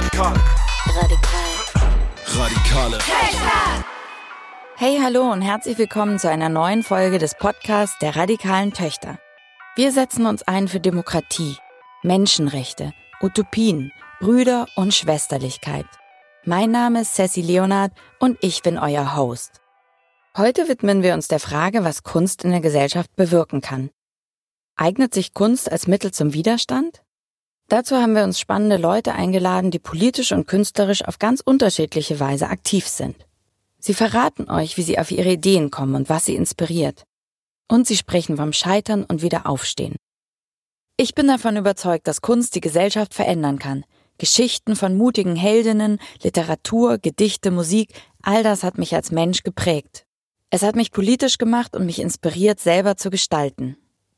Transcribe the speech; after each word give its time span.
Radikal. 0.00 0.34
Radikal. 0.96 1.50
Radikale. 2.24 2.98
Hey, 4.76 4.98
hallo 4.98 5.30
und 5.30 5.42
herzlich 5.42 5.76
willkommen 5.76 6.18
zu 6.18 6.30
einer 6.30 6.48
neuen 6.48 6.82
Folge 6.82 7.18
des 7.18 7.34
Podcasts 7.34 7.98
der 7.98 8.16
radikalen 8.16 8.72
Töchter. 8.72 9.18
Wir 9.76 9.92
setzen 9.92 10.24
uns 10.24 10.42
ein 10.42 10.68
für 10.68 10.80
Demokratie, 10.80 11.58
Menschenrechte, 12.02 12.94
Utopien, 13.20 13.92
Brüder 14.20 14.68
und 14.74 14.94
Schwesterlichkeit. 14.94 15.86
Mein 16.46 16.70
Name 16.70 17.02
ist 17.02 17.14
Sassy 17.14 17.42
Leonard 17.42 17.92
und 18.18 18.38
ich 18.40 18.62
bin 18.62 18.78
euer 18.78 19.14
Host. 19.16 19.60
Heute 20.34 20.66
widmen 20.66 21.02
wir 21.02 21.12
uns 21.12 21.28
der 21.28 21.40
Frage, 21.40 21.84
was 21.84 22.04
Kunst 22.04 22.42
in 22.42 22.52
der 22.52 22.60
Gesellschaft 22.60 23.14
bewirken 23.16 23.60
kann. 23.60 23.90
Eignet 24.76 25.12
sich 25.12 25.34
Kunst 25.34 25.70
als 25.70 25.86
Mittel 25.86 26.10
zum 26.10 26.32
Widerstand? 26.32 27.02
Dazu 27.70 27.98
haben 27.98 28.16
wir 28.16 28.24
uns 28.24 28.40
spannende 28.40 28.78
Leute 28.78 29.12
eingeladen, 29.12 29.70
die 29.70 29.78
politisch 29.78 30.32
und 30.32 30.48
künstlerisch 30.48 31.04
auf 31.04 31.20
ganz 31.20 31.40
unterschiedliche 31.40 32.18
Weise 32.18 32.48
aktiv 32.48 32.88
sind. 32.88 33.14
Sie 33.78 33.94
verraten 33.94 34.50
euch, 34.50 34.76
wie 34.76 34.82
sie 34.82 34.98
auf 34.98 35.12
ihre 35.12 35.30
Ideen 35.30 35.70
kommen 35.70 35.94
und 35.94 36.08
was 36.08 36.24
sie 36.24 36.34
inspiriert. 36.34 37.04
Und 37.68 37.86
sie 37.86 37.96
sprechen 37.96 38.36
vom 38.36 38.52
Scheitern 38.52 39.04
und 39.04 39.22
wieder 39.22 39.46
aufstehen. 39.46 39.94
Ich 40.96 41.14
bin 41.14 41.28
davon 41.28 41.56
überzeugt, 41.56 42.08
dass 42.08 42.22
Kunst 42.22 42.56
die 42.56 42.60
Gesellschaft 42.60 43.14
verändern 43.14 43.60
kann. 43.60 43.84
Geschichten 44.18 44.74
von 44.74 44.96
mutigen 44.96 45.36
Heldinnen, 45.36 46.00
Literatur, 46.24 46.98
Gedichte, 46.98 47.52
Musik, 47.52 47.94
all 48.20 48.42
das 48.42 48.64
hat 48.64 48.78
mich 48.78 48.96
als 48.96 49.12
Mensch 49.12 49.44
geprägt. 49.44 50.06
Es 50.50 50.64
hat 50.64 50.74
mich 50.74 50.90
politisch 50.90 51.38
gemacht 51.38 51.76
und 51.76 51.86
mich 51.86 52.00
inspiriert, 52.00 52.58
selber 52.58 52.96
zu 52.96 53.10
gestalten. 53.10 53.76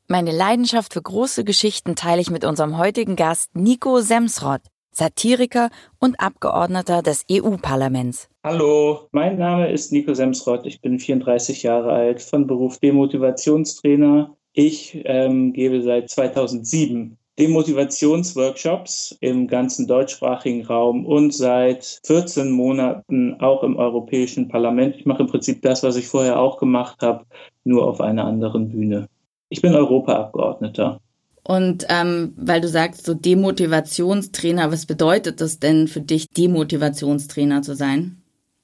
Meine 0.09 0.31
Leidenschaft 0.33 0.93
für 0.93 1.01
große 1.01 1.45
Geschichten 1.45 1.95
teile 1.95 2.19
ich 2.19 2.29
mit 2.29 2.43
unserem 2.43 2.77
heutigen 2.77 3.15
Gast 3.15 3.55
Nico 3.55 4.01
Semsrott, 4.01 4.59
Satiriker 4.91 5.69
und 5.97 6.19
Abgeordneter 6.19 7.01
des 7.01 7.23
EU-Parlaments. 7.31 8.27
Hallo, 8.43 9.07
mein 9.11 9.37
Name 9.37 9.71
ist 9.71 9.93
Nico 9.93 10.13
Semsrott. 10.13 10.65
Ich 10.65 10.81
bin 10.81 10.99
34 10.99 11.63
Jahre 11.63 11.93
alt, 11.93 12.21
von 12.21 12.47
Beruf 12.47 12.79
Demotivationstrainer. 12.79 14.35
Ich 14.51 15.01
ähm, 15.05 15.53
gebe 15.53 15.81
seit 15.81 16.09
2007 16.09 17.17
Demotivationsworkshops 17.39 19.17
im 19.21 19.47
ganzen 19.47 19.87
deutschsprachigen 19.87 20.65
Raum 20.65 21.05
und 21.05 21.33
seit 21.33 22.01
14 22.05 22.51
Monaten 22.51 23.39
auch 23.39 23.63
im 23.63 23.77
Europäischen 23.77 24.49
Parlament. 24.49 24.97
Ich 24.97 25.05
mache 25.05 25.23
im 25.23 25.27
Prinzip 25.27 25.61
das, 25.61 25.81
was 25.81 25.95
ich 25.95 26.07
vorher 26.07 26.39
auch 26.39 26.57
gemacht 26.57 27.01
habe, 27.01 27.25
nur 27.63 27.87
auf 27.87 28.01
einer 28.01 28.25
anderen 28.25 28.69
Bühne. 28.69 29.07
Ich 29.53 29.61
bin 29.61 29.75
Europaabgeordneter. 29.75 30.99
Und 31.43 31.85
ähm, 31.87 32.33
weil 32.37 32.59
du 32.59 32.67
sagst, 32.67 33.05
so 33.05 33.13
Demotivationstrainer, 33.13 34.71
was 34.71 34.87
bedeutet 34.87 35.41
das 35.41 35.59
denn 35.59 35.87
für 35.87 36.01
dich, 36.01 36.27
Demotivationstrainer 36.31 37.61
zu 37.61 37.75
sein? 37.75 38.17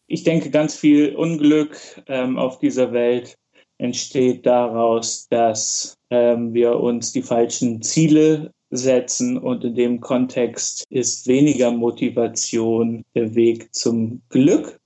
Ich 0.07 0.23
denke, 0.23 0.49
ganz 0.49 0.75
viel 0.75 1.15
Unglück 1.15 1.77
ähm, 2.07 2.39
auf 2.39 2.57
dieser 2.57 2.91
Welt 2.91 3.37
entsteht 3.77 4.47
daraus, 4.47 5.27
dass 5.29 5.93
ähm, 6.09 6.55
wir 6.55 6.79
uns 6.79 7.11
die 7.11 7.21
falschen 7.21 7.83
Ziele 7.83 8.51
setzen 8.71 9.37
und 9.37 9.63
in 9.63 9.75
dem 9.75 9.99
Kontext 9.99 10.85
ist 10.89 11.27
weniger 11.27 11.69
Motivation 11.69 13.05
der 13.13 13.35
Weg 13.35 13.75
zum 13.75 14.23
Glück. 14.29 14.79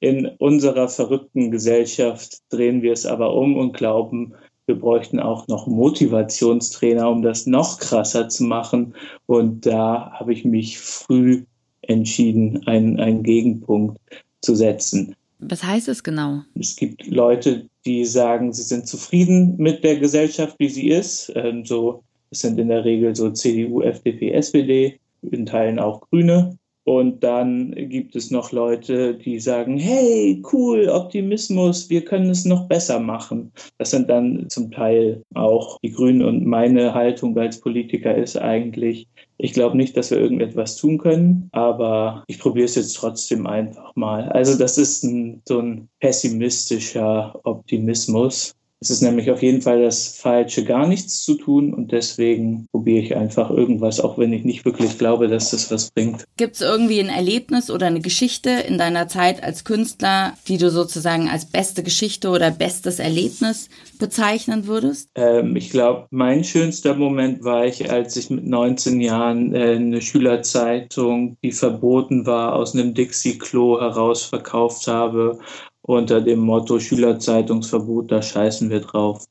In 0.00 0.26
unserer 0.26 0.90
verrückten 0.90 1.50
Gesellschaft 1.50 2.40
drehen 2.50 2.82
wir 2.82 2.92
es 2.92 3.06
aber 3.06 3.34
um 3.34 3.56
und 3.56 3.74
glauben, 3.74 4.34
wir 4.66 4.78
bräuchten 4.78 5.20
auch 5.20 5.46
noch 5.48 5.66
Motivationstrainer, 5.66 7.08
um 7.08 7.22
das 7.22 7.46
noch 7.46 7.78
krasser 7.78 8.28
zu 8.28 8.44
machen. 8.44 8.94
Und 9.26 9.64
da 9.64 10.10
habe 10.12 10.32
ich 10.32 10.44
mich 10.44 10.78
früh 10.78 11.44
entschieden, 11.82 12.66
einen, 12.66 12.98
einen 12.98 13.22
Gegenpunkt 13.22 13.98
zu 14.40 14.54
setzen. 14.54 15.14
Was 15.38 15.62
heißt 15.62 15.88
es 15.88 16.02
genau? 16.02 16.42
Es 16.58 16.76
gibt 16.76 17.06
Leute, 17.06 17.68
die 17.84 18.04
sagen, 18.04 18.52
sie 18.52 18.62
sind 18.62 18.88
zufrieden 18.88 19.56
mit 19.58 19.84
der 19.84 19.98
Gesellschaft, 19.98 20.56
wie 20.58 20.68
sie 20.68 20.88
ist. 20.88 21.32
Ähm, 21.36 21.64
so, 21.64 22.02
es 22.30 22.40
sind 22.40 22.58
in 22.58 22.68
der 22.68 22.84
Regel 22.84 23.14
so 23.14 23.30
CDU, 23.30 23.82
FDP, 23.82 24.32
SPD, 24.32 24.98
in 25.22 25.46
Teilen 25.46 25.78
auch 25.78 26.00
Grüne. 26.10 26.58
Und 26.88 27.24
dann 27.24 27.74
gibt 27.88 28.14
es 28.14 28.30
noch 28.30 28.52
Leute, 28.52 29.14
die 29.14 29.40
sagen, 29.40 29.76
hey, 29.76 30.40
cool, 30.52 30.88
Optimismus, 30.88 31.90
wir 31.90 32.04
können 32.04 32.30
es 32.30 32.44
noch 32.44 32.68
besser 32.68 33.00
machen. 33.00 33.50
Das 33.76 33.90
sind 33.90 34.08
dann 34.08 34.48
zum 34.48 34.70
Teil 34.70 35.20
auch 35.34 35.80
die 35.82 35.90
Grünen 35.90 36.22
und 36.22 36.46
meine 36.46 36.94
Haltung 36.94 37.36
als 37.36 37.60
Politiker 37.60 38.14
ist 38.14 38.36
eigentlich, 38.36 39.08
ich 39.38 39.52
glaube 39.52 39.76
nicht, 39.76 39.96
dass 39.96 40.12
wir 40.12 40.18
irgendetwas 40.18 40.76
tun 40.76 40.98
können, 40.98 41.48
aber 41.50 42.22
ich 42.28 42.38
probiere 42.38 42.66
es 42.66 42.76
jetzt 42.76 42.94
trotzdem 42.94 43.48
einfach 43.48 43.96
mal. 43.96 44.28
Also 44.28 44.56
das 44.56 44.78
ist 44.78 45.02
ein, 45.02 45.42
so 45.44 45.58
ein 45.58 45.88
pessimistischer 45.98 47.40
Optimismus. 47.42 48.54
Es 48.86 48.90
ist 48.90 49.02
nämlich 49.02 49.32
auf 49.32 49.42
jeden 49.42 49.62
Fall 49.62 49.82
das 49.82 50.06
Falsche, 50.06 50.62
gar 50.62 50.86
nichts 50.86 51.24
zu 51.24 51.34
tun 51.34 51.74
und 51.74 51.90
deswegen 51.90 52.68
probiere 52.70 53.02
ich 53.02 53.16
einfach 53.16 53.50
irgendwas, 53.50 53.98
auch 53.98 54.16
wenn 54.16 54.32
ich 54.32 54.44
nicht 54.44 54.64
wirklich 54.64 54.96
glaube, 54.96 55.26
dass 55.26 55.50
das 55.50 55.72
was 55.72 55.90
bringt. 55.90 56.22
Gibt 56.36 56.54
es 56.54 56.60
irgendwie 56.60 57.00
ein 57.00 57.08
Erlebnis 57.08 57.68
oder 57.68 57.88
eine 57.88 57.98
Geschichte 57.98 58.50
in 58.50 58.78
deiner 58.78 59.08
Zeit 59.08 59.42
als 59.42 59.64
Künstler, 59.64 60.34
die 60.46 60.56
du 60.56 60.70
sozusagen 60.70 61.28
als 61.28 61.46
beste 61.46 61.82
Geschichte 61.82 62.28
oder 62.28 62.52
bestes 62.52 63.00
Erlebnis 63.00 63.70
bezeichnen 63.98 64.68
würdest? 64.68 65.08
Ähm, 65.16 65.56
ich 65.56 65.70
glaube, 65.70 66.06
mein 66.10 66.44
schönster 66.44 66.94
Moment 66.94 67.42
war 67.42 67.66
ich, 67.66 67.90
als 67.90 68.14
ich 68.16 68.30
mit 68.30 68.46
19 68.46 69.00
Jahren 69.00 69.52
äh, 69.52 69.74
eine 69.74 70.00
Schülerzeitung, 70.00 71.38
die 71.42 71.50
verboten 71.50 72.24
war, 72.24 72.54
aus 72.54 72.72
einem 72.72 72.94
Dixie-Klo 72.94 73.80
heraus 73.80 74.22
verkauft 74.22 74.86
habe 74.86 75.40
unter 75.86 76.20
dem 76.20 76.40
Motto 76.40 76.78
Schülerzeitungsverbot, 76.78 78.10
da 78.10 78.22
scheißen 78.22 78.70
wir 78.70 78.80
drauf. 78.80 79.24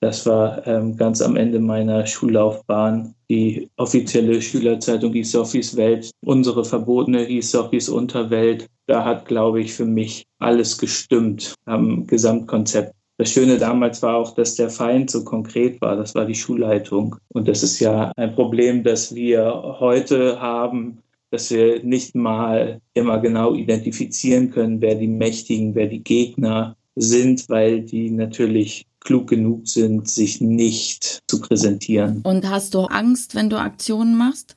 Das 0.00 0.24
war 0.24 0.66
ähm, 0.66 0.96
ganz 0.96 1.20
am 1.20 1.36
Ende 1.36 1.60
meiner 1.60 2.06
Schullaufbahn. 2.06 3.14
Die 3.28 3.68
offizielle 3.76 4.40
Schülerzeitung 4.40 5.12
hieß 5.12 5.32
Sophies 5.32 5.76
Welt. 5.76 6.10
Unsere 6.24 6.64
verbotene 6.64 7.24
hieß 7.24 7.50
Sophies 7.50 7.90
Unterwelt. 7.90 8.66
Da 8.86 9.04
hat, 9.04 9.26
glaube 9.26 9.60
ich, 9.60 9.74
für 9.74 9.84
mich 9.84 10.24
alles 10.38 10.78
gestimmt 10.78 11.54
am 11.66 12.06
Gesamtkonzept. 12.06 12.94
Das 13.18 13.30
Schöne 13.30 13.58
damals 13.58 14.02
war 14.02 14.16
auch, 14.16 14.34
dass 14.34 14.54
der 14.54 14.70
Feind 14.70 15.10
so 15.10 15.22
konkret 15.22 15.78
war. 15.82 15.94
Das 15.96 16.14
war 16.14 16.24
die 16.24 16.34
Schulleitung. 16.34 17.16
Und 17.34 17.46
das 17.46 17.62
ist 17.62 17.78
ja 17.78 18.10
ein 18.16 18.34
Problem, 18.34 18.82
das 18.82 19.14
wir 19.14 19.76
heute 19.78 20.40
haben, 20.40 21.02
dass 21.30 21.50
wir 21.50 21.82
nicht 21.82 22.14
mal 22.14 22.80
immer 22.94 23.18
genau 23.18 23.54
identifizieren 23.54 24.50
können, 24.50 24.80
wer 24.80 24.94
die 24.94 25.08
Mächtigen, 25.08 25.74
wer 25.74 25.86
die 25.86 26.02
Gegner 26.02 26.76
sind, 26.96 27.48
weil 27.48 27.82
die 27.82 28.10
natürlich 28.10 28.86
klug 29.00 29.28
genug 29.28 29.66
sind, 29.66 30.08
sich 30.08 30.40
nicht 30.40 31.20
zu 31.26 31.40
präsentieren. 31.40 32.20
Und 32.22 32.48
hast 32.48 32.74
du 32.74 32.84
Angst, 32.84 33.34
wenn 33.34 33.48
du 33.48 33.56
Aktionen 33.56 34.16
machst? 34.16 34.56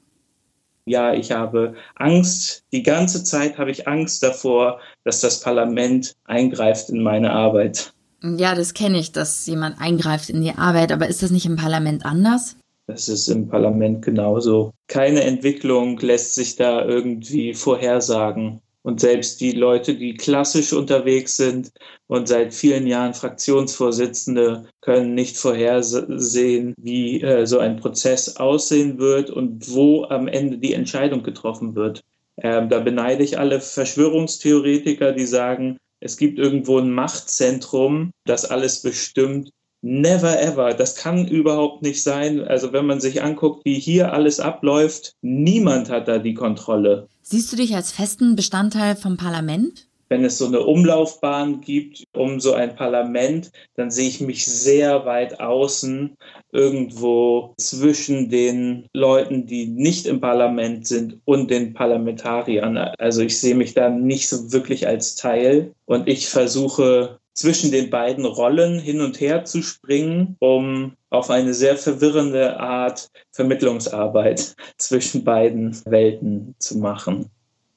Ja, 0.86 1.14
ich 1.14 1.32
habe 1.32 1.76
Angst. 1.96 2.64
Die 2.74 2.84
ganze 2.84 3.24
Zeit 3.24 3.58
habe 3.58 3.72
ich 3.72 3.88
Angst 3.88 4.22
davor, 4.22 4.80
dass 5.06 5.22
das 5.22 5.40
Parlament 5.40 6.14
eingreift 6.26 6.90
in 6.90 7.02
meine 7.02 7.32
Arbeit. 7.32 7.94
Ja, 8.22 8.54
das 8.56 8.74
kenne 8.74 9.00
ich, 9.00 9.12
dass 9.12 9.46
jemand 9.48 9.80
eingreift 9.80 10.30
in 10.30 10.42
die 10.42 10.54
Arbeit. 10.54 10.92
Aber 10.92 11.08
ist 11.08 11.24
das 11.24 11.32
nicht 11.32 11.46
im 11.46 11.56
Parlament 11.56 12.06
anders? 12.06 12.58
Das 12.88 13.08
ist 13.08 13.28
im 13.30 13.48
Parlament 13.48 14.04
genauso. 14.04 14.74
Keine 14.88 15.24
Entwicklung 15.24 15.98
lässt 16.00 16.36
sich 16.36 16.56
da 16.56 16.86
irgendwie 16.86 17.54
vorhersagen. 17.54 18.62
Und 18.82 19.00
selbst 19.00 19.40
die 19.40 19.54
Leute, 19.54 19.96
die 19.96 20.16
klassisch 20.16 20.74
unterwegs 20.74 21.38
sind 21.38 21.72
und 22.08 22.28
seit 22.28 22.54
vielen 22.54 22.86
Jahren 22.86 23.14
Fraktionsvorsitzende, 23.14 24.66
können 24.82 25.14
nicht 25.16 25.38
vorhersehen, 25.38 26.74
wie 26.78 27.22
äh, 27.22 27.46
so 27.46 27.60
ein 27.60 27.78
Prozess 27.78 28.36
aussehen 28.36 29.00
wird 29.00 29.30
und 29.30 29.74
wo 29.74 30.04
am 30.04 30.28
Ende 30.28 30.58
die 30.58 30.74
Entscheidung 30.74 31.24
getroffen 31.24 31.76
wird. 31.76 32.04
Ähm, 32.38 32.68
da 32.68 32.82
beneide 32.82 33.24
ich 33.24 33.40
alle 33.40 33.62
Verschwörungstheoretiker, 33.62 35.14
die 35.14 35.26
sagen, 35.26 35.78
es 36.02 36.18
gibt 36.18 36.38
irgendwo 36.38 36.80
ein 36.80 36.92
Machtzentrum, 36.92 38.12
das 38.26 38.44
alles 38.44 38.82
bestimmt 38.82 39.50
Never 39.86 40.42
ever. 40.42 40.74
Das 40.74 40.96
kann 40.96 41.28
überhaupt 41.28 41.82
nicht 41.82 42.02
sein. 42.02 42.42
Also 42.48 42.72
wenn 42.72 42.86
man 42.86 43.02
sich 43.02 43.22
anguckt, 43.22 43.66
wie 43.66 43.78
hier 43.78 44.14
alles 44.14 44.40
abläuft, 44.40 45.14
niemand 45.22 45.90
hat 45.90 46.08
da 46.08 46.20
die 46.20 46.34
Kontrolle. 46.34 47.10
Siehst 47.22 47.52
du 47.52 47.58
dich 47.58 47.76
als 47.76 47.92
festen 47.92 48.38
Bestandteil 48.38 48.96
vom 48.96 49.18
Parlament? 49.18 49.88
Wenn 50.08 50.24
es 50.24 50.38
so 50.38 50.46
eine 50.46 50.62
Umlaufbahn 50.62 51.60
gibt 51.60 52.06
um 52.14 52.40
so 52.40 52.54
ein 52.54 52.76
Parlament, 52.76 53.52
dann 53.76 53.92
sehe 53.92 54.08
ich 54.08 54.22
mich 54.22 54.46
sehr 54.46 55.06
weit 55.06 55.42
außen, 55.42 56.16
irgendwo 56.54 57.54
zwischen 57.58 58.30
den 58.30 58.86
Leuten, 58.94 59.48
die 59.48 59.66
nicht 59.66 60.06
im 60.06 60.22
Parlament 60.22 60.88
sind 60.88 61.18
und 61.26 61.52
den 61.52 61.74
Parlamentariern. 61.74 62.78
Also 62.78 63.22
ich 63.22 63.38
sehe 63.38 63.56
mich 63.56 63.74
da 63.74 63.90
nicht 63.90 64.30
so 64.30 64.54
wirklich 64.54 64.88
als 64.88 65.16
Teil 65.16 65.74
und 65.86 66.08
ich 66.08 66.30
versuche 66.30 67.20
zwischen 67.34 67.72
den 67.72 67.90
beiden 67.90 68.26
Rollen 68.26 68.80
hin 68.80 69.02
und 69.02 69.20
her 69.20 69.44
zu 69.44 69.62
springen, 69.62 70.36
um 70.40 70.94
auf 71.10 71.30
eine 71.30 71.54
sehr 71.54 71.78
verwirrende 71.78 72.60
Art 72.60 73.10
Vermittlungsarbeit 73.32 74.56
zwischen 74.78 75.24
beiden 75.24 75.76
Welten 75.86 76.56
zu 76.60 76.78
machen. 76.78 77.30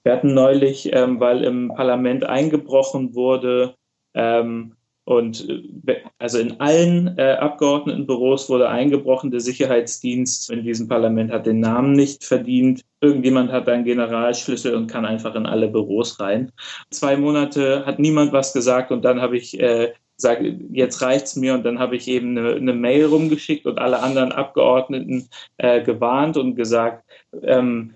Wir 0.03 0.13
hatten 0.13 0.35
neulich, 0.35 0.93
ähm, 0.93 1.19
weil 1.19 1.43
im 1.43 1.73
Parlament 1.75 2.25
eingebrochen 2.25 3.15
wurde, 3.15 3.75
ähm, 4.15 4.76
und 5.07 5.49
äh, 5.87 6.01
also 6.19 6.39
in 6.39 6.61
allen 6.61 7.17
äh, 7.17 7.37
Abgeordnetenbüros 7.41 8.51
wurde 8.51 8.69
eingebrochen. 8.69 9.31
Der 9.31 9.41
Sicherheitsdienst 9.41 10.51
in 10.51 10.65
diesem 10.65 10.89
Parlament 10.89 11.31
hat 11.31 11.47
den 11.47 11.61
Namen 11.61 11.93
nicht 11.93 12.25
verdient. 12.25 12.83
Irgendjemand 13.01 13.53
hat 13.53 13.69
einen 13.69 13.85
Generalschlüssel 13.85 14.75
und 14.75 14.89
kann 14.89 15.07
einfach 15.07 15.35
in 15.37 15.47
alle 15.47 15.69
Büros 15.69 16.19
rein. 16.19 16.51
Zwei 16.91 17.17
Monate 17.17 17.87
hat 17.87 18.01
niemand 18.01 18.33
was 18.33 18.53
gesagt 18.53 18.91
und 18.91 19.05
dann 19.05 19.21
habe 19.21 19.37
ich 19.37 19.59
äh, 19.61 19.93
gesagt, 20.17 20.43
jetzt 20.73 21.01
reicht's 21.03 21.37
mir 21.37 21.55
und 21.55 21.65
dann 21.65 21.79
habe 21.79 21.95
ich 21.95 22.09
eben 22.09 22.37
eine, 22.37 22.55
eine, 22.55 22.73
Mail 22.73 23.05
rumgeschickt 23.07 23.67
und 23.67 23.79
alle 23.79 24.01
anderen 24.01 24.33
Abgeordneten 24.33 25.29
äh, 25.59 25.83
gewarnt 25.83 26.37
und 26.37 26.57
gesagt, 26.57 27.05
ähm, 27.43 27.95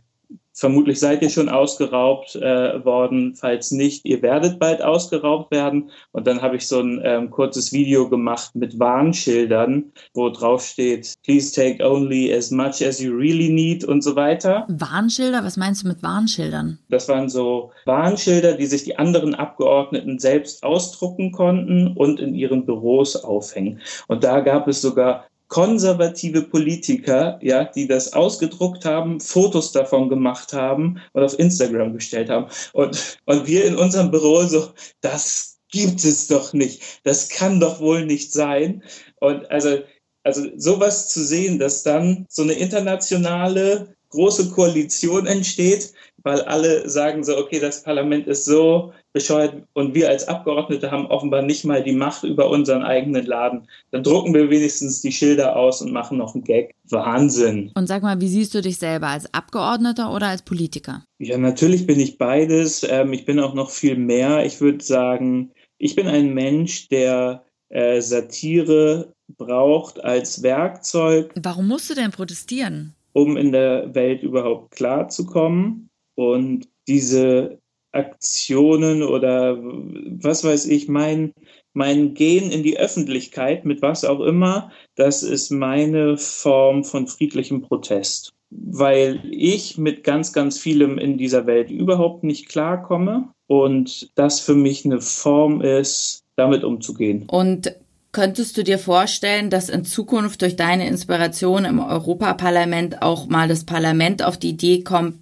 Vermutlich 0.61 1.01
seid 1.01 1.23
ihr 1.23 1.31
schon 1.31 1.49
ausgeraubt 1.49 2.37
äh, 2.37 2.85
worden. 2.85 3.35
Falls 3.35 3.71
nicht, 3.71 4.05
ihr 4.05 4.21
werdet 4.21 4.59
bald 4.59 4.83
ausgeraubt 4.83 5.51
werden. 5.51 5.91
Und 6.12 6.27
dann 6.27 6.43
habe 6.43 6.57
ich 6.57 6.69
so 6.69 6.81
ein 6.81 7.01
ähm, 7.03 7.31
kurzes 7.31 7.73
Video 7.73 8.11
gemacht 8.11 8.55
mit 8.55 8.79
Warnschildern, 8.79 9.91
wo 10.12 10.29
drauf 10.29 10.62
steht, 10.62 11.15
please 11.25 11.51
take 11.55 11.83
only 11.83 12.31
as 12.31 12.51
much 12.51 12.87
as 12.87 13.01
you 13.01 13.11
really 13.17 13.49
need 13.49 13.87
und 13.87 14.05
so 14.05 14.17
weiter. 14.17 14.67
Warnschilder? 14.69 15.43
Was 15.43 15.57
meinst 15.57 15.83
du 15.83 15.89
mit 15.89 16.03
Warnschildern? 16.03 16.79
Das 16.91 17.09
waren 17.09 17.31
so 17.31 17.73
Warnschilder, 17.87 18.59
die 18.59 18.67
sich 18.67 18.85
die 18.85 18.99
anderen 18.99 19.35
Abgeordneten 19.35 20.19
selbst 20.19 20.62
ausdrucken 20.62 21.33
konnten 21.33 21.97
und 21.97 22.21
in 22.21 22.35
ihren 22.35 22.67
Büros 22.67 23.17
aufhängen. 23.17 23.81
Und 24.09 24.25
da 24.25 24.41
gab 24.41 24.69
es 24.69 24.83
sogar 24.83 25.25
konservative 25.50 26.43
Politiker, 26.43 27.38
ja, 27.43 27.64
die 27.64 27.87
das 27.87 28.12
ausgedruckt 28.12 28.85
haben, 28.85 29.20
Fotos 29.20 29.73
davon 29.73 30.08
gemacht 30.08 30.52
haben 30.52 31.00
und 31.12 31.23
auf 31.25 31.38
Instagram 31.38 31.93
gestellt 31.93 32.31
haben. 32.31 32.47
Und, 32.73 33.19
und 33.26 33.47
wir 33.47 33.64
in 33.64 33.76
unserem 33.76 34.12
Büro 34.12 34.44
so, 34.44 34.70
das 35.00 35.58
gibt 35.70 36.05
es 36.05 36.29
doch 36.29 36.52
nicht. 36.52 37.00
Das 37.02 37.29
kann 37.29 37.58
doch 37.58 37.81
wohl 37.81 38.06
nicht 38.06 38.32
sein. 38.32 38.82
Und 39.20 39.50
also, 39.50 39.81
also 40.23 40.47
sowas 40.56 41.08
zu 41.08 41.25
sehen, 41.25 41.58
dass 41.58 41.82
dann 41.82 42.26
so 42.29 42.43
eine 42.43 42.52
internationale 42.52 43.94
große 44.11 44.50
Koalition 44.50 45.26
entsteht, 45.26 45.93
weil 46.22 46.40
alle 46.43 46.88
sagen 46.88 47.25
so, 47.25 47.37
okay, 47.38 47.61
das 47.61 47.82
Parlament 47.82 48.26
ist 48.26 48.44
so 48.44 48.93
bescheuert 49.12 49.62
und 49.72 49.94
wir 49.94 50.08
als 50.08 50.28
Abgeordnete 50.28 50.90
haben 50.90 51.06
offenbar 51.06 51.43
nicht 51.43 51.64
mal 51.64 51.82
die 51.82 51.93
Macht 51.93 52.22
über 52.22 52.49
unseren 52.50 52.82
eigenen 52.82 53.26
Laden. 53.26 53.67
Dann 53.90 54.02
drucken 54.02 54.34
wir 54.34 54.50
wenigstens 54.50 55.00
die 55.00 55.12
Schilder 55.12 55.56
aus 55.56 55.82
und 55.82 55.93
machen 55.93 56.19
noch 56.19 56.34
einen 56.34 56.44
Gag. 56.44 56.75
Wahnsinn. 56.88 57.70
Und 57.75 57.87
sag 57.87 58.02
mal, 58.02 58.20
wie 58.20 58.28
siehst 58.28 58.55
du 58.55 58.62
dich 58.62 58.78
selber 58.78 59.08
als 59.08 59.32
Abgeordneter 59.32 60.12
oder 60.12 60.28
als 60.28 60.43
Politiker? 60.43 61.05
Ja, 61.19 61.38
natürlich 61.38 61.87
bin 61.87 62.00
ich 62.00 62.19
beides. 62.19 62.87
Ähm, 62.88 63.12
ich 63.12 63.25
bin 63.25 63.40
auch 63.40 63.55
noch 63.55 63.70
viel 63.70 63.96
mehr. 63.96 64.44
Ich 64.44 64.61
würde 64.61 64.82
sagen, 64.82 65.52
ich 65.78 65.96
bin 65.96 66.06
ein 66.06 66.34
Mensch, 66.34 66.88
der 66.88 67.44
äh, 67.69 68.00
Satire 68.00 69.12
braucht 69.37 70.02
als 70.02 70.43
Werkzeug. 70.43 71.32
Warum 71.40 71.69
musst 71.69 71.90
du 71.90 71.94
denn 71.94 72.11
protestieren? 72.11 72.94
Um 73.12 73.37
in 73.37 73.52
der 73.52 73.94
Welt 73.94 74.23
überhaupt 74.23 74.73
klarzukommen. 74.73 75.89
Und 76.20 76.69
diese 76.87 77.61
Aktionen 77.93 79.02
oder 79.02 79.56
was 79.56 80.44
weiß 80.44 80.67
ich, 80.67 80.87
mein, 80.87 81.32
mein 81.72 82.12
Gehen 82.12 82.50
in 82.50 82.62
die 82.62 82.78
Öffentlichkeit 82.78 83.64
mit 83.64 83.81
was 83.81 84.05
auch 84.05 84.20
immer, 84.20 84.70
das 84.96 85.22
ist 85.22 85.50
meine 85.50 86.19
Form 86.19 86.84
von 86.84 87.06
friedlichem 87.06 87.62
Protest. 87.62 88.34
Weil 88.50 89.22
ich 89.31 89.78
mit 89.78 90.05
ganz, 90.05 90.34
ganz 90.34 90.58
vielem 90.58 90.99
in 90.99 91.17
dieser 91.17 91.46
Welt 91.46 91.70
überhaupt 91.70 92.23
nicht 92.23 92.50
klarkomme 92.50 93.32
und 93.46 94.11
das 94.14 94.40
für 94.40 94.55
mich 94.55 94.84
eine 94.84 95.00
Form 95.00 95.62
ist, 95.62 96.25
damit 96.37 96.64
umzugehen. 96.64 97.25
Und 97.31 97.75
Könntest 98.12 98.56
du 98.56 98.64
dir 98.64 98.81
vorstellen, 98.81 99.50
dass 99.50 99.69
in 99.69 99.84
Zukunft 99.84 100.43
durch 100.43 100.56
deine 100.56 100.88
Inspiration 100.88 101.64
im 101.64 101.78
Europaparlament 101.78 103.02
auch 103.02 103.28
mal 103.28 103.46
das 103.46 103.64
Parlament 103.64 104.25
auf 104.25 104.37
die 104.37 104.50
Idee 104.50 104.82
kommt, 104.82 105.20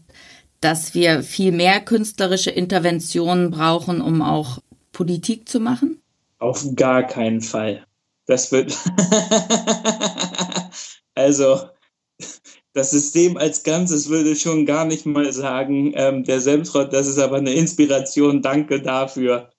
dass 0.60 0.94
wir 0.94 1.22
viel 1.22 1.52
mehr 1.52 1.80
künstlerische 1.80 2.50
Interventionen 2.50 3.50
brauchen, 3.50 4.00
um 4.00 4.22
auch 4.22 4.58
Politik 4.92 5.48
zu 5.48 5.60
machen? 5.60 6.00
Auf 6.38 6.64
gar 6.74 7.04
keinen 7.04 7.40
Fall. 7.40 7.84
Das 8.26 8.52
wird. 8.52 8.76
also, 11.14 11.60
das 12.74 12.90
System 12.90 13.36
als 13.36 13.62
Ganzes 13.62 14.08
würde 14.08 14.36
schon 14.36 14.66
gar 14.66 14.84
nicht 14.84 15.06
mal 15.06 15.32
sagen, 15.32 15.92
ähm, 15.94 16.24
der 16.24 16.40
Semsrott, 16.40 16.92
das 16.92 17.06
ist 17.06 17.18
aber 17.18 17.38
eine 17.38 17.52
Inspiration, 17.52 18.42
danke 18.42 18.80
dafür. 18.82 19.50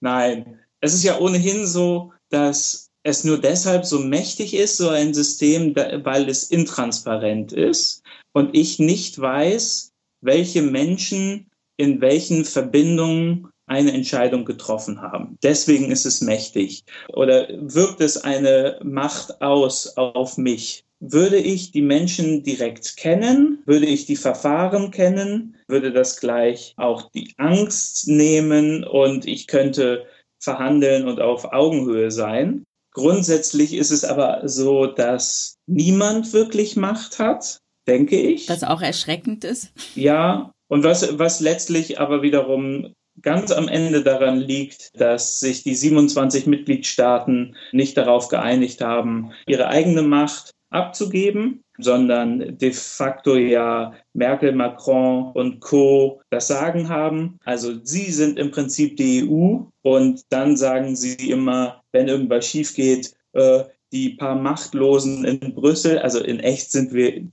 Nein, 0.00 0.58
es 0.80 0.94
ist 0.94 1.04
ja 1.04 1.18
ohnehin 1.18 1.66
so, 1.66 2.12
dass 2.30 2.90
es 3.04 3.22
nur 3.22 3.38
deshalb 3.38 3.84
so 3.84 3.98
mächtig 3.98 4.54
ist, 4.54 4.78
so 4.78 4.88
ein 4.88 5.14
System, 5.14 5.74
weil 5.76 6.28
es 6.28 6.44
intransparent 6.44 7.52
ist 7.52 8.02
und 8.32 8.56
ich 8.56 8.78
nicht 8.78 9.20
weiß, 9.20 9.93
welche 10.24 10.62
Menschen 10.62 11.50
in 11.76 12.00
welchen 12.00 12.44
Verbindungen 12.44 13.48
eine 13.66 13.92
Entscheidung 13.92 14.44
getroffen 14.44 15.00
haben. 15.00 15.38
Deswegen 15.42 15.90
ist 15.90 16.04
es 16.04 16.20
mächtig. 16.20 16.84
Oder 17.08 17.48
wirkt 17.60 18.00
es 18.00 18.22
eine 18.22 18.78
Macht 18.82 19.40
aus 19.40 19.96
auf 19.96 20.36
mich? 20.36 20.84
Würde 21.00 21.36
ich 21.36 21.72
die 21.72 21.82
Menschen 21.82 22.42
direkt 22.42 22.96
kennen? 22.96 23.62
Würde 23.66 23.86
ich 23.86 24.06
die 24.06 24.16
Verfahren 24.16 24.90
kennen? 24.90 25.56
Würde 25.66 25.92
das 25.92 26.20
gleich 26.20 26.74
auch 26.76 27.10
die 27.10 27.34
Angst 27.36 28.06
nehmen 28.06 28.84
und 28.84 29.26
ich 29.26 29.46
könnte 29.46 30.06
verhandeln 30.38 31.08
und 31.08 31.20
auf 31.20 31.52
Augenhöhe 31.52 32.10
sein? 32.10 32.64
Grundsätzlich 32.92 33.74
ist 33.74 33.90
es 33.90 34.04
aber 34.04 34.42
so, 34.44 34.86
dass 34.86 35.56
niemand 35.66 36.32
wirklich 36.32 36.76
Macht 36.76 37.18
hat 37.18 37.60
denke 37.86 38.16
ich. 38.16 38.48
Was 38.48 38.64
auch 38.64 38.82
erschreckend 38.82 39.44
ist. 39.44 39.72
Ja, 39.94 40.52
und 40.68 40.84
was, 40.84 41.18
was 41.18 41.40
letztlich 41.40 42.00
aber 42.00 42.22
wiederum 42.22 42.94
ganz 43.22 43.52
am 43.52 43.68
Ende 43.68 44.02
daran 44.02 44.38
liegt, 44.38 45.00
dass 45.00 45.38
sich 45.40 45.62
die 45.62 45.74
27 45.74 46.46
Mitgliedstaaten 46.46 47.56
nicht 47.72 47.96
darauf 47.96 48.28
geeinigt 48.28 48.80
haben, 48.80 49.32
ihre 49.46 49.68
eigene 49.68 50.02
Macht 50.02 50.50
abzugeben, 50.70 51.62
sondern 51.78 52.58
de 52.58 52.72
facto 52.72 53.36
ja 53.36 53.94
Merkel, 54.12 54.52
Macron 54.52 55.32
und 55.32 55.60
Co. 55.60 56.20
das 56.30 56.48
Sagen 56.48 56.88
haben. 56.88 57.38
Also 57.44 57.74
sie 57.82 58.10
sind 58.10 58.38
im 58.38 58.50
Prinzip 58.50 58.96
die 58.96 59.28
EU 59.28 59.58
und 59.82 60.22
dann 60.30 60.56
sagen 60.56 60.96
sie 60.96 61.30
immer, 61.30 61.82
wenn 61.92 62.08
irgendwas 62.08 62.46
schief 62.46 62.74
geht, 62.74 63.14
äh, 63.32 63.64
die 63.92 64.10
paar 64.10 64.34
Machtlosen 64.34 65.24
in 65.24 65.54
Brüssel, 65.54 65.98
also 66.00 66.20
in 66.20 66.40
echt 66.40 66.72
sind 66.72 66.92
wir 66.92 67.28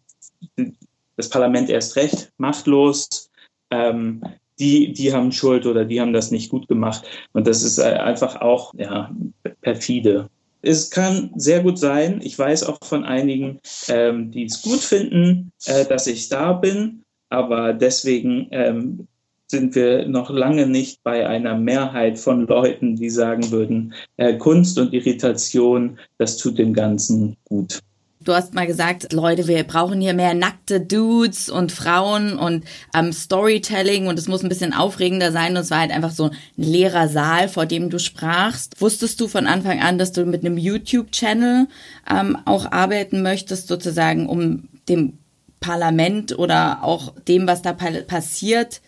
das 1.17 1.29
Parlament 1.29 1.69
erst 1.69 1.95
recht 1.95 2.31
machtlos. 2.37 3.29
Ähm, 3.69 4.21
die, 4.59 4.93
die 4.93 5.11
haben 5.11 5.31
Schuld 5.31 5.65
oder 5.65 5.85
die 5.85 5.99
haben 5.99 6.13
das 6.13 6.31
nicht 6.31 6.49
gut 6.49 6.67
gemacht. 6.67 7.03
Und 7.33 7.47
das 7.47 7.63
ist 7.63 7.79
äh, 7.79 7.83
einfach 7.83 8.41
auch 8.41 8.73
ja, 8.75 9.13
perfide. 9.61 10.29
Es 10.61 10.91
kann 10.91 11.31
sehr 11.35 11.63
gut 11.63 11.79
sein, 11.79 12.21
ich 12.23 12.37
weiß 12.37 12.63
auch 12.63 12.77
von 12.83 13.03
einigen, 13.03 13.59
ähm, 13.87 14.29
die 14.29 14.45
es 14.45 14.61
gut 14.61 14.79
finden, 14.79 15.51
äh, 15.65 15.85
dass 15.85 16.05
ich 16.05 16.29
da 16.29 16.53
bin, 16.53 17.01
aber 17.29 17.73
deswegen 17.73 18.47
ähm, 18.51 19.07
sind 19.47 19.73
wir 19.73 20.07
noch 20.07 20.29
lange 20.29 20.67
nicht 20.67 21.01
bei 21.03 21.27
einer 21.27 21.57
Mehrheit 21.57 22.19
von 22.19 22.45
Leuten, 22.45 22.95
die 22.95 23.09
sagen 23.09 23.49
würden, 23.49 23.93
äh, 24.17 24.37
Kunst 24.37 24.77
und 24.77 24.93
Irritation, 24.93 25.97
das 26.19 26.37
tut 26.37 26.59
dem 26.59 26.73
Ganzen 26.73 27.35
gut. 27.45 27.79
Du 28.23 28.35
hast 28.35 28.53
mal 28.53 28.67
gesagt, 28.67 29.13
Leute, 29.13 29.47
wir 29.47 29.63
brauchen 29.63 29.99
hier 29.99 30.13
mehr 30.13 30.35
nackte 30.35 30.79
Dudes 30.79 31.49
und 31.49 31.71
Frauen 31.71 32.37
und 32.37 32.65
ähm, 32.93 33.11
Storytelling 33.13 34.05
und 34.05 34.19
es 34.19 34.27
muss 34.27 34.43
ein 34.43 34.49
bisschen 34.49 34.73
aufregender 34.73 35.31
sein. 35.31 35.55
Und 35.55 35.63
es 35.63 35.71
war 35.71 35.79
halt 35.79 35.91
einfach 35.91 36.11
so 36.11 36.25
ein 36.25 36.37
leerer 36.55 37.07
Saal, 37.07 37.49
vor 37.49 37.65
dem 37.65 37.89
du 37.89 37.97
sprachst. 37.97 38.79
Wusstest 38.79 39.19
du 39.21 39.27
von 39.27 39.47
Anfang 39.47 39.81
an, 39.81 39.97
dass 39.97 40.11
du 40.11 40.25
mit 40.25 40.45
einem 40.45 40.59
YouTube-Channel 40.59 41.67
ähm, 42.07 42.37
auch 42.45 42.71
arbeiten 42.71 43.23
möchtest, 43.23 43.67
sozusagen, 43.67 44.29
um 44.29 44.69
dem 44.87 45.17
Parlament 45.59 46.37
oder 46.37 46.83
auch 46.83 47.15
dem, 47.27 47.47
was 47.47 47.63
da 47.63 47.73
passiert, 47.73 48.81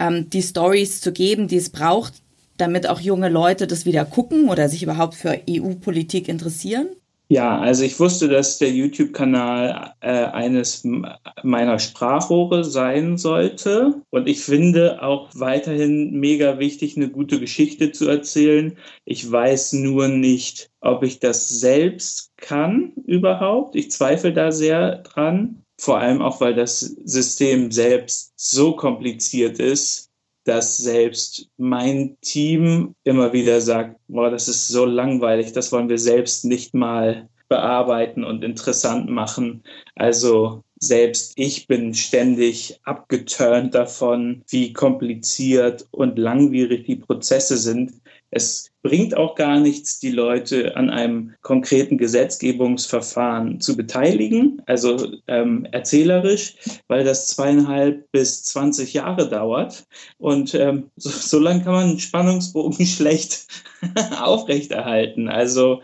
ähm, 0.00 0.30
die 0.30 0.42
Stories 0.42 1.00
zu 1.00 1.12
geben, 1.12 1.46
die 1.46 1.58
es 1.58 1.70
braucht, 1.70 2.14
damit 2.56 2.88
auch 2.88 2.98
junge 2.98 3.28
Leute 3.28 3.68
das 3.68 3.86
wieder 3.86 4.04
gucken 4.04 4.48
oder 4.48 4.68
sich 4.68 4.82
überhaupt 4.82 5.14
für 5.14 5.40
EU-Politik 5.48 6.28
interessieren? 6.28 6.88
Ja, 7.34 7.58
also 7.58 7.82
ich 7.82 7.98
wusste, 7.98 8.28
dass 8.28 8.58
der 8.58 8.70
YouTube-Kanal 8.70 9.94
äh, 9.98 10.08
eines 10.08 10.86
meiner 11.42 11.80
Sprachrohre 11.80 12.62
sein 12.62 13.18
sollte. 13.18 14.02
Und 14.10 14.28
ich 14.28 14.40
finde 14.40 15.02
auch 15.02 15.30
weiterhin 15.34 16.12
mega 16.12 16.60
wichtig, 16.60 16.96
eine 16.96 17.08
gute 17.08 17.40
Geschichte 17.40 17.90
zu 17.90 18.08
erzählen. 18.08 18.78
Ich 19.04 19.28
weiß 19.28 19.72
nur 19.72 20.06
nicht, 20.06 20.70
ob 20.80 21.02
ich 21.02 21.18
das 21.18 21.48
selbst 21.48 22.30
kann 22.36 22.92
überhaupt. 23.04 23.74
Ich 23.74 23.90
zweifle 23.90 24.32
da 24.32 24.52
sehr 24.52 24.98
dran. 24.98 25.64
Vor 25.80 25.98
allem 25.98 26.22
auch, 26.22 26.40
weil 26.40 26.54
das 26.54 26.78
System 27.04 27.72
selbst 27.72 28.32
so 28.36 28.76
kompliziert 28.76 29.58
ist, 29.58 30.13
dass 30.44 30.76
selbst 30.76 31.48
mein 31.56 32.16
Team 32.20 32.94
immer 33.04 33.32
wieder 33.32 33.60
sagt, 33.60 33.98
boah, 34.08 34.30
das 34.30 34.48
ist 34.48 34.68
so 34.68 34.84
langweilig, 34.84 35.52
das 35.52 35.72
wollen 35.72 35.88
wir 35.88 35.98
selbst 35.98 36.44
nicht 36.44 36.74
mal 36.74 37.28
bearbeiten 37.48 38.24
und 38.24 38.44
interessant 38.44 39.08
machen. 39.08 39.62
Also 39.94 40.62
selbst 40.78 41.32
ich 41.36 41.66
bin 41.66 41.94
ständig 41.94 42.78
abgeturnt 42.84 43.74
davon, 43.74 44.42
wie 44.48 44.72
kompliziert 44.72 45.86
und 45.90 46.18
langwierig 46.18 46.84
die 46.84 46.96
Prozesse 46.96 47.56
sind. 47.56 47.92
Es 48.30 48.70
bringt 48.84 49.16
auch 49.16 49.34
gar 49.34 49.60
nichts, 49.60 49.98
die 49.98 50.10
Leute 50.10 50.76
an 50.76 50.90
einem 50.90 51.32
konkreten 51.40 51.96
Gesetzgebungsverfahren 51.96 53.58
zu 53.58 53.78
beteiligen, 53.78 54.60
also 54.66 55.10
ähm, 55.26 55.66
erzählerisch, 55.72 56.56
weil 56.86 57.02
das 57.02 57.26
zweieinhalb 57.28 58.12
bis 58.12 58.44
zwanzig 58.44 58.92
Jahre 58.92 59.26
dauert. 59.28 59.86
Und 60.18 60.54
ähm, 60.54 60.90
so, 60.96 61.08
so 61.08 61.38
lange 61.38 61.64
kann 61.64 61.72
man 61.72 61.88
einen 61.88 61.98
Spannungsbogen 61.98 62.84
schlecht 62.86 63.46
aufrechterhalten. 64.20 65.28
Also 65.28 65.80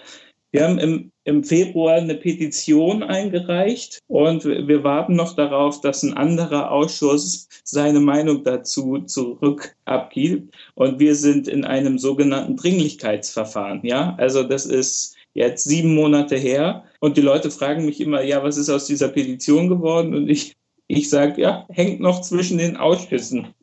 wir 0.52 0.64
haben 0.64 0.78
im, 0.78 1.12
im 1.25 1.45
Februar 1.45 1.95
eine 1.95 2.16
Petition 2.16 3.02
eingereicht 3.02 4.00
und 4.09 4.45
wir 4.45 4.83
warten 4.83 5.14
noch 5.14 5.37
darauf, 5.37 5.80
dass 5.80 6.02
ein 6.02 6.14
anderer 6.14 6.73
Ausschuss 6.73 7.49
seine 7.62 8.00
Meinung 8.00 8.42
dazu 8.42 8.99
zurück 9.00 9.76
abgibt. 9.85 10.52
Und 10.75 10.99
wir 10.99 11.14
sind 11.14 11.47
in 11.47 11.64
einem 11.64 11.99
sogenannten 11.99 12.57
Dringlichkeitsverfahren. 12.57 13.80
Ja, 13.85 14.16
also 14.19 14.42
das 14.42 14.66
ist 14.66 15.16
jetzt 15.35 15.64
sieben 15.64 15.95
Monate 15.95 16.37
her 16.37 16.85
und 16.99 17.16
die 17.16 17.23
Leute 17.23 17.50
fragen 17.50 17.85
mich 17.85 18.00
immer, 18.00 18.23
ja, 18.23 18.42
was 18.42 18.57
ist 18.57 18.71
aus 18.71 18.87
dieser 18.87 19.09
Petition 19.09 19.69
geworden? 19.69 20.14
Und 20.14 20.28
ich, 20.28 20.57
ich 20.88 21.09
sage, 21.09 21.40
ja, 21.40 21.66
hängt 21.71 22.00
noch 22.00 22.23
zwischen 22.23 22.59
den 22.59 22.76
Ausschüssen. 22.76 23.54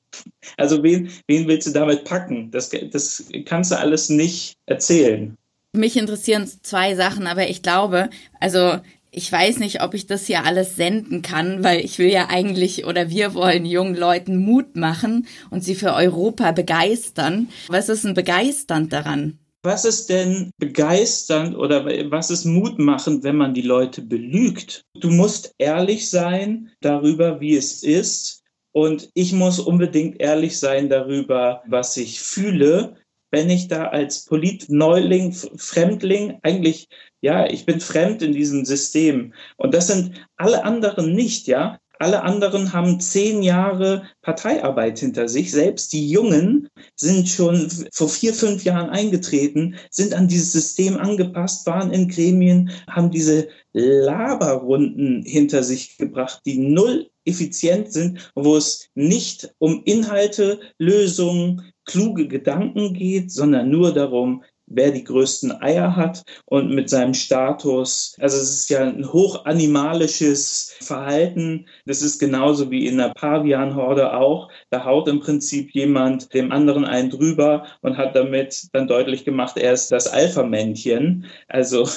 Also 0.56 0.82
wen, 0.84 1.10
wen 1.27 1.48
willst 1.48 1.67
du 1.67 1.72
damit 1.72 2.06
packen? 2.06 2.50
Das, 2.51 2.70
das 2.70 3.29
kannst 3.46 3.72
du 3.72 3.77
alles 3.77 4.08
nicht 4.10 4.56
erzählen. 4.65 5.38
Mich 5.77 5.96
interessieren 5.96 6.48
zwei 6.63 6.96
Sachen, 6.96 7.27
aber 7.27 7.50
ich 7.50 7.62
glaube, 7.62 8.10
also 8.39 8.79
ich 9.12 9.31
weiß 9.31 9.60
nicht, 9.60 9.81
ob 9.81 9.93
ich 9.93 10.05
das 10.05 10.27
hier 10.27 10.46
alles 10.46 10.75
senden 10.75 11.22
kann, 11.22 11.63
weil 11.63 11.84
ich 11.84 11.98
will 11.98 12.12
ja 12.12 12.27
eigentlich 12.29 12.86
oder 12.86 13.10
wir 13.10 13.34
wollen 13.34 13.65
jungen 13.65 13.96
Leuten 13.96 14.38
Mut 14.38 14.75
machen 14.75 15.27
und 15.50 15.63
sie 15.63 15.75
für 15.75 15.93
Europa 15.93 16.51
begeistern. 16.51 17.50
Was 17.67 17.89
ist 17.89 18.03
denn 18.03 18.13
begeisternd 18.13 18.93
daran? 18.93 19.39
Was 19.63 19.86
ist 19.86 20.10
denn 20.10 20.51
begeisternd 20.57 21.57
oder 21.57 21.86
was 22.12 22.29
ist 22.29 22.46
mutmachend, 22.46 23.24
wenn 23.24 23.38
man 23.38 23.53
die 23.53 23.63
Leute 23.63 24.01
belügt? 24.01 24.84
Du 25.00 25.10
musst 25.10 25.53
ehrlich 25.57 26.10
sein 26.10 26.72
darüber, 26.81 27.41
wie 27.41 27.55
es 27.55 27.84
ist. 27.84 28.43
Und 28.72 29.10
ich 29.15 29.34
muss 29.34 29.60
unbedingt 29.60 30.22
ehrlich 30.22 30.60
sein 30.60 30.89
darüber, 30.89 31.63
was 31.67 31.98
ich 31.98 32.19
fühle 32.19 32.96
wenn 33.31 33.50
ich 33.50 33.67
da 33.67 33.88
als 33.88 34.25
Politneuling, 34.25 35.34
Fremdling 35.34 36.39
eigentlich, 36.43 36.88
ja, 37.22 37.50
ich 37.50 37.65
bin 37.65 37.79
fremd 37.79 38.22
in 38.22 38.34
diesem 38.34 38.65
System. 38.65 39.34
Und 39.57 39.74
das 39.74 39.88
sind 39.88 40.13
alle 40.38 40.63
anderen 40.63 41.13
nicht, 41.13 41.48
ja. 41.48 41.79
Alle 42.00 42.22
anderen 42.22 42.74
haben 42.74 43.00
zehn 43.00 43.41
Jahre 43.41 44.03
Parteiarbeit 44.22 45.00
hinter 45.00 45.27
sich. 45.27 45.51
Selbst 45.51 45.93
die 45.93 46.10
Jungen 46.10 46.69
sind 46.96 47.27
schon 47.27 47.72
vor 47.91 48.07
vier, 48.07 48.36
fünf 48.36 48.63
Jahren 48.63 48.91
eingetreten, 48.91 49.75
sind 49.89 50.13
an 50.13 50.27
dieses 50.27 50.51
System 50.51 50.98
angepasst, 50.98 51.65
waren 51.65 51.91
in 51.91 52.07
Gremien, 52.07 52.69
haben 52.88 53.10
diese 53.10 53.48
Laberrunden 53.74 55.24
hinter 55.24 55.63
sich 55.63 55.98
gebracht, 55.98 56.41
die 56.46 56.60
null 56.60 57.10
effizient 57.25 57.91
sind, 57.91 58.31
wo 58.36 58.55
es 58.55 58.89
nicht 58.96 59.53
um 59.57 59.81
Inhalte, 59.86 60.60
Lösungen, 60.77 61.74
kluge 61.88 62.27
Gedanken 62.27 62.94
geht, 62.94 63.32
sondern 63.32 63.70
nur 63.70 63.94
darum, 63.94 64.44
wer 64.67 64.91
die 64.91 65.03
größten 65.03 65.62
Eier 65.62 65.96
hat 65.96 66.24
und 66.46 66.70
mit 66.70 66.89
seinem 66.89 67.13
Status. 67.13 68.15
Also 68.20 68.38
es 68.38 68.51
ist 68.51 68.70
ja 68.70 68.84
ein 68.84 69.12
hochanimalisches 69.12 70.75
Verhalten. 70.82 71.65
Das 71.86 72.01
ist 72.01 72.20
genauso 72.20 72.70
wie 72.70 72.86
in 72.86 73.00
einer 73.00 73.13
Pavianhorde 73.13 74.13
auch. 74.13 74.50
Da 74.70 74.84
haut 74.84 75.08
im 75.08 75.22
Prinzip 75.22 75.72
jemand 75.72 76.34
dem 76.34 76.51
anderen 76.51 76.86
einen 76.86 77.10
drüber 77.10 77.65
und 77.82 77.98
hat 77.98 78.15
damit 78.15 78.67
dann 78.74 78.88
deutlich 78.88 79.24
gemacht, 79.25 79.58
er 79.58 79.74
ist 79.74 79.91
das 79.91 80.08
Alpha-Männchen. 80.08 81.25
Also 81.48 81.88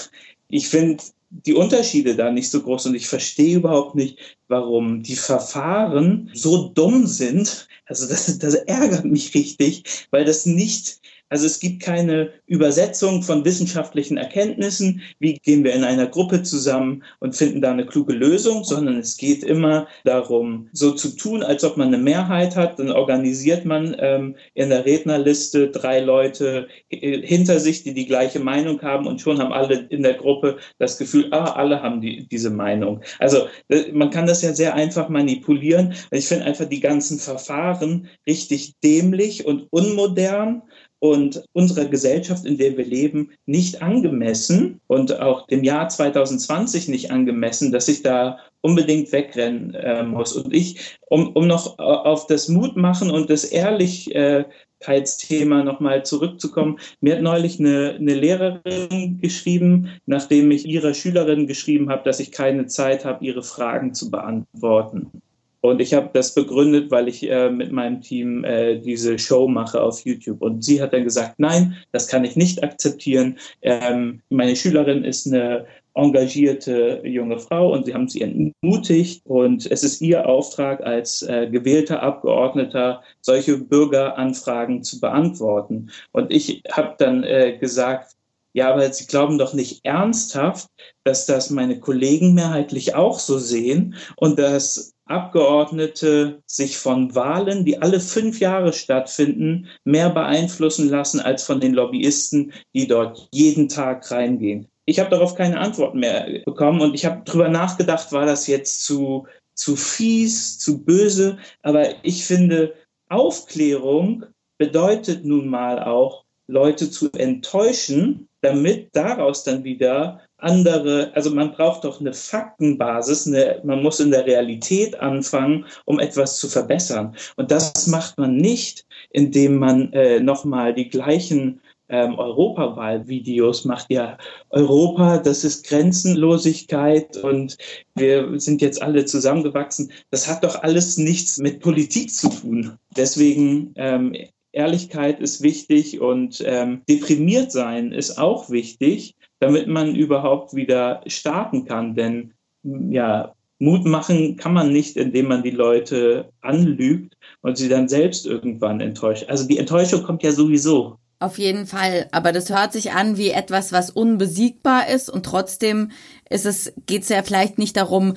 ich 0.49 0.69
finde, 0.69 1.03
die 1.31 1.55
Unterschiede 1.55 2.17
da 2.17 2.31
nicht 2.31 2.51
so 2.51 2.61
groß 2.63 2.87
und 2.87 2.95
ich 2.95 3.07
verstehe 3.07 3.57
überhaupt 3.57 3.95
nicht, 3.95 4.19
warum 4.49 5.03
die 5.03 5.17
Verfahren 5.17 6.31
so 6.35 6.69
dumm 6.69 7.07
sind. 7.07 7.69
Also 7.87 8.09
das, 8.09 8.39
das 8.39 8.55
ärgert 8.55 9.05
mich 9.05 9.35
richtig, 9.35 10.07
weil 10.11 10.25
das 10.25 10.45
nicht 10.45 11.01
also 11.31 11.47
es 11.47 11.61
gibt 11.61 11.83
keine 11.83 12.33
Übersetzung 12.47 13.23
von 13.23 13.45
wissenschaftlichen 13.45 14.17
Erkenntnissen, 14.17 15.01
wie 15.21 15.35
gehen 15.35 15.63
wir 15.63 15.73
in 15.73 15.85
einer 15.85 16.07
Gruppe 16.07 16.43
zusammen 16.43 17.05
und 17.21 17.37
finden 17.37 17.61
da 17.61 17.71
eine 17.71 17.87
kluge 17.87 18.13
Lösung, 18.13 18.65
sondern 18.65 18.99
es 18.99 19.17
geht 19.17 19.45
immer 19.45 19.87
darum, 20.05 20.69
so 20.73 20.91
zu 20.91 21.17
tun, 21.17 21.45
als 21.45 21.63
ob 21.63 21.77
man 21.77 21.89
eine 21.89 21.99
Mehrheit 21.99 22.57
hat. 22.57 22.81
Dann 22.81 22.91
organisiert 22.91 23.65
man 23.65 23.97
ähm, 24.01 24.35
in 24.55 24.71
der 24.71 24.85
Rednerliste 24.85 25.69
drei 25.71 26.01
Leute 26.01 26.67
äh, 26.91 27.25
hinter 27.25 27.61
sich, 27.61 27.85
die 27.85 27.95
die 27.95 28.07
gleiche 28.07 28.41
Meinung 28.41 28.83
haben 28.83 29.07
und 29.07 29.21
schon 29.21 29.39
haben 29.39 29.53
alle 29.53 29.87
in 29.91 30.03
der 30.03 30.15
Gruppe 30.15 30.59
das 30.79 30.99
Gefühl, 30.99 31.29
ah, 31.31 31.53
alle 31.53 31.81
haben 31.81 32.01
die, 32.01 32.27
diese 32.29 32.51
Meinung. 32.51 33.03
Also 33.21 33.47
äh, 33.69 33.93
man 33.93 34.11
kann 34.11 34.27
das 34.27 34.43
ja 34.43 34.53
sehr 34.53 34.75
einfach 34.75 35.09
manipulieren. 35.09 35.95
Ich 36.11 36.27
finde 36.27 36.47
einfach 36.47 36.65
die 36.65 36.81
ganzen 36.81 37.21
Verfahren 37.21 38.09
richtig 38.27 38.75
dämlich 38.83 39.47
und 39.47 39.69
unmodern 39.71 40.63
und 41.01 41.43
unserer 41.53 41.87
Gesellschaft, 41.87 42.47
in 42.47 42.59
der 42.59 42.77
wir 42.77 42.85
leben, 42.85 43.31
nicht 43.47 43.83
angemessen 43.83 44.81
und 44.87 45.19
auch 45.19 45.47
dem 45.47 45.65
Jahr 45.65 45.89
2020 45.89 46.89
nicht 46.89 47.11
angemessen, 47.11 47.73
dass 47.73 47.89
ich 47.89 48.03
da 48.03 48.39
unbedingt 48.61 49.11
wegrennen 49.11 49.73
äh, 49.75 50.03
muss. 50.03 50.37
Und 50.37 50.55
ich, 50.55 50.99
um, 51.09 51.33
um 51.33 51.47
noch 51.47 51.79
auf 51.79 52.27
das 52.27 52.49
Mutmachen 52.49 53.11
und 53.11 53.31
das 53.31 53.45
Ehrlichkeitsthema 53.45 55.65
nochmal 55.65 56.05
zurückzukommen, 56.05 56.79
mir 57.01 57.17
hat 57.17 57.23
neulich 57.23 57.59
eine, 57.59 57.97
eine 57.99 58.15
Lehrerin 58.15 59.19
geschrieben, 59.21 59.89
nachdem 60.05 60.51
ich 60.51 60.67
ihrer 60.67 60.93
Schülerin 60.93 61.47
geschrieben 61.47 61.89
habe, 61.89 62.05
dass 62.05 62.21
ich 62.21 62.31
keine 62.31 62.67
Zeit 62.67 63.07
habe, 63.07 63.25
ihre 63.25 63.43
Fragen 63.43 63.95
zu 63.95 64.11
beantworten. 64.11 65.23
Und 65.61 65.81
ich 65.81 65.93
habe 65.95 66.11
das 66.13 66.35
begründet, 66.35 66.91
weil 66.91 67.09
ich 67.09 67.29
äh, 67.29 67.51
mit 67.51 67.71
meinem 67.73 68.01
Team 68.01 68.45
äh, 68.45 68.79
diese 68.79 69.19
Show 69.19 69.47
mache 69.47 69.83
auf 69.83 70.05
YouTube. 70.05 70.41
Und 70.41 70.65
sie 70.65 70.81
hat 70.81 70.93
dann 70.93 71.05
gesagt, 71.05 71.35
nein, 71.39 71.77
das 71.93 72.09
kann 72.09 72.25
ich 72.25 72.37
nicht 72.37 72.63
akzeptieren. 72.63 73.39
Ähm, 73.63 74.23
meine 74.31 74.57
Schülerin 74.57 75.05
ist 75.05 75.27
eine 75.27 75.67
engagierte 75.95 77.03
junge 77.05 77.39
Frau 77.39 77.73
und 77.73 77.87
sie 77.87 77.95
haben 77.95 78.09
sie 78.09 78.23
entmutigt. 78.23 79.23
Und 79.27 79.71
es 79.71 79.83
ist 79.83 80.01
ihr 80.01 80.27
Auftrag 80.27 80.81
als 80.83 81.23
äh, 81.23 81.49
gewählter 81.51 82.03
Abgeordneter, 82.03 83.03
solche 83.21 83.59
Bürgeranfragen 83.59 84.83
zu 84.83 85.01
beantworten. 85.01 85.91
Und 86.13 86.33
ich 86.33 86.63
habe 86.73 86.95
dann 86.99 87.23
äh, 87.25 87.59
gesagt, 87.59 88.17
ja, 88.53 88.73
aber 88.73 88.91
Sie 88.93 89.07
glauben 89.07 89.39
doch 89.39 89.55
nicht 89.55 89.85
ernsthaft, 89.85 90.69
dass 91.05 91.27
das 91.27 91.51
meine 91.51 91.79
Kollegen 91.79 92.35
mehrheitlich 92.35 92.95
auch 92.97 93.21
so 93.21 93.39
sehen 93.39 93.95
und 94.17 94.41
dass 94.41 94.93
Abgeordnete 95.11 96.43
sich 96.47 96.79
von 96.79 97.15
Wahlen, 97.15 97.65
die 97.65 97.83
alle 97.83 98.01
fünf 98.01 98.39
Jahre 98.39 98.73
stattfinden, 98.73 99.67
mehr 99.85 100.11
beeinflussen 100.11 100.89
lassen 100.89 101.21
als 101.21 101.43
von 101.43 101.61
den 101.61 101.75
Lobbyisten, 101.75 102.53
die 102.75 102.87
dort 102.87 103.29
jeden 103.33 103.69
Tag 103.69 104.11
reingehen. 104.11 104.69
Ich 104.87 104.99
habe 104.99 105.11
darauf 105.11 105.35
keine 105.35 105.59
Antwort 105.59 105.95
mehr 105.95 106.43
bekommen 106.45 106.81
und 106.81 106.95
ich 106.95 107.05
habe 107.05 107.23
darüber 107.25 107.49
nachgedacht, 107.49 108.13
war 108.13 108.27
das 108.27 108.47
jetzt 108.47 108.85
zu, 108.85 109.27
zu 109.55 109.77
fies, 109.77 110.59
zu 110.59 110.85
böse. 110.85 111.39
Aber 111.63 112.05
ich 112.05 112.25
finde, 112.25 112.75
Aufklärung 113.09 114.25
bedeutet 114.59 115.25
nun 115.25 115.49
mal 115.49 115.83
auch, 115.83 116.25
Leute 116.47 116.91
zu 116.91 117.11
enttäuschen, 117.13 118.29
damit 118.41 118.89
daraus 118.93 119.45
dann 119.45 119.65
wieder 119.65 120.21
andere, 120.43 121.11
also 121.15 121.31
man 121.31 121.53
braucht 121.53 121.85
doch 121.85 122.01
eine 122.01 122.13
Faktenbasis, 122.13 123.27
eine, 123.27 123.61
man 123.65 123.83
muss 123.83 124.01
in 124.01 124.11
der 124.11 124.27
Realität 124.27 124.99
anfangen, 125.01 125.67
um 125.85 125.99
etwas 125.99 126.39
zu 126.39 126.49
verbessern. 126.49 127.17
Und 127.37 127.51
das 127.51 127.87
macht 127.87 128.19
man 128.19 128.37
nicht, 128.37 128.87
indem 129.11 129.57
man 129.57 129.93
äh, 129.93 130.21
nochmal 130.21 130.75
die 130.75 130.89
gleichen 130.89 131.61
ähm, 131.91 132.19
Europawahlvideos 132.19 133.65
macht, 133.65 133.91
ja, 133.91 134.17
Europa, 134.51 135.19
das 135.19 135.45
ist 135.45 135.67
Grenzenlosigkeit 135.67 137.17
und 137.19 137.59
wir 137.97 138.39
sind 138.39 138.63
jetzt 138.63 138.81
alle 138.81 139.05
zusammengewachsen. 139.05 139.91
Das 140.11 140.29
hat 140.29 140.45
doch 140.45 140.63
alles 140.63 140.97
nichts 140.97 141.39
mit 141.39 141.61
Politik 141.61 142.15
zu 142.15 142.29
tun. 142.29 142.79
Deswegen 142.97 143.73
ähm, 143.77 144.15
Ehrlichkeit 144.53 145.21
ist 145.21 145.43
wichtig 145.43 146.01
und 146.01 146.43
ähm, 146.47 146.83
deprimiert 146.89 147.53
sein 147.53 147.93
ist 147.93 148.19
auch 148.19 148.51
wichtig, 148.51 149.15
damit 149.41 149.67
man 149.67 149.95
überhaupt 149.95 150.55
wieder 150.55 151.03
starten 151.07 151.65
kann. 151.65 151.95
Denn 151.95 152.35
ja, 152.63 153.35
Mut 153.59 153.85
machen 153.85 154.37
kann 154.37 154.53
man 154.55 154.73
nicht, 154.73 154.97
indem 154.97 155.29
man 155.29 155.43
die 155.43 155.51
Leute 155.51 156.31
anlügt 156.41 157.17
und 157.43 157.59
sie 157.59 157.69
dann 157.69 157.89
selbst 157.89 158.27
irgendwann 158.27 158.81
enttäuscht. 158.81 159.27
Also 159.29 159.47
die 159.47 159.59
Enttäuschung 159.59 160.03
kommt 160.03 160.23
ja 160.23 160.33
sowieso. 160.33 160.97
Auf 161.19 161.37
jeden 161.37 161.67
Fall, 161.67 162.09
aber 162.13 162.33
das 162.33 162.49
hört 162.49 162.73
sich 162.73 162.93
an 162.93 163.19
wie 163.19 163.31
etwas, 163.31 163.73
was 163.73 163.91
unbesiegbar 163.91 164.89
ist 164.89 165.11
und 165.11 165.27
trotzdem 165.27 165.91
ist 166.31 166.47
es 166.47 166.73
geht's 166.87 167.11
ja 167.11 167.23
vielleicht 167.23 167.59
nicht 167.59 167.77
darum, 167.77 168.15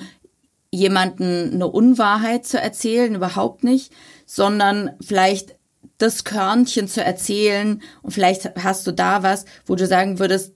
jemanden 0.70 1.52
eine 1.52 1.68
Unwahrheit 1.68 2.46
zu 2.46 2.58
erzählen, 2.58 3.14
überhaupt 3.14 3.62
nicht, 3.62 3.92
sondern 4.24 4.92
vielleicht 5.02 5.56
das 5.98 6.24
Körnchen 6.24 6.88
zu 6.88 7.04
erzählen 7.04 7.82
und 8.02 8.12
vielleicht 8.12 8.56
hast 8.56 8.86
du 8.86 8.92
da 8.92 9.22
was, 9.22 9.44
wo 9.66 9.74
du 9.74 9.86
sagen 9.86 10.18
würdest, 10.18 10.54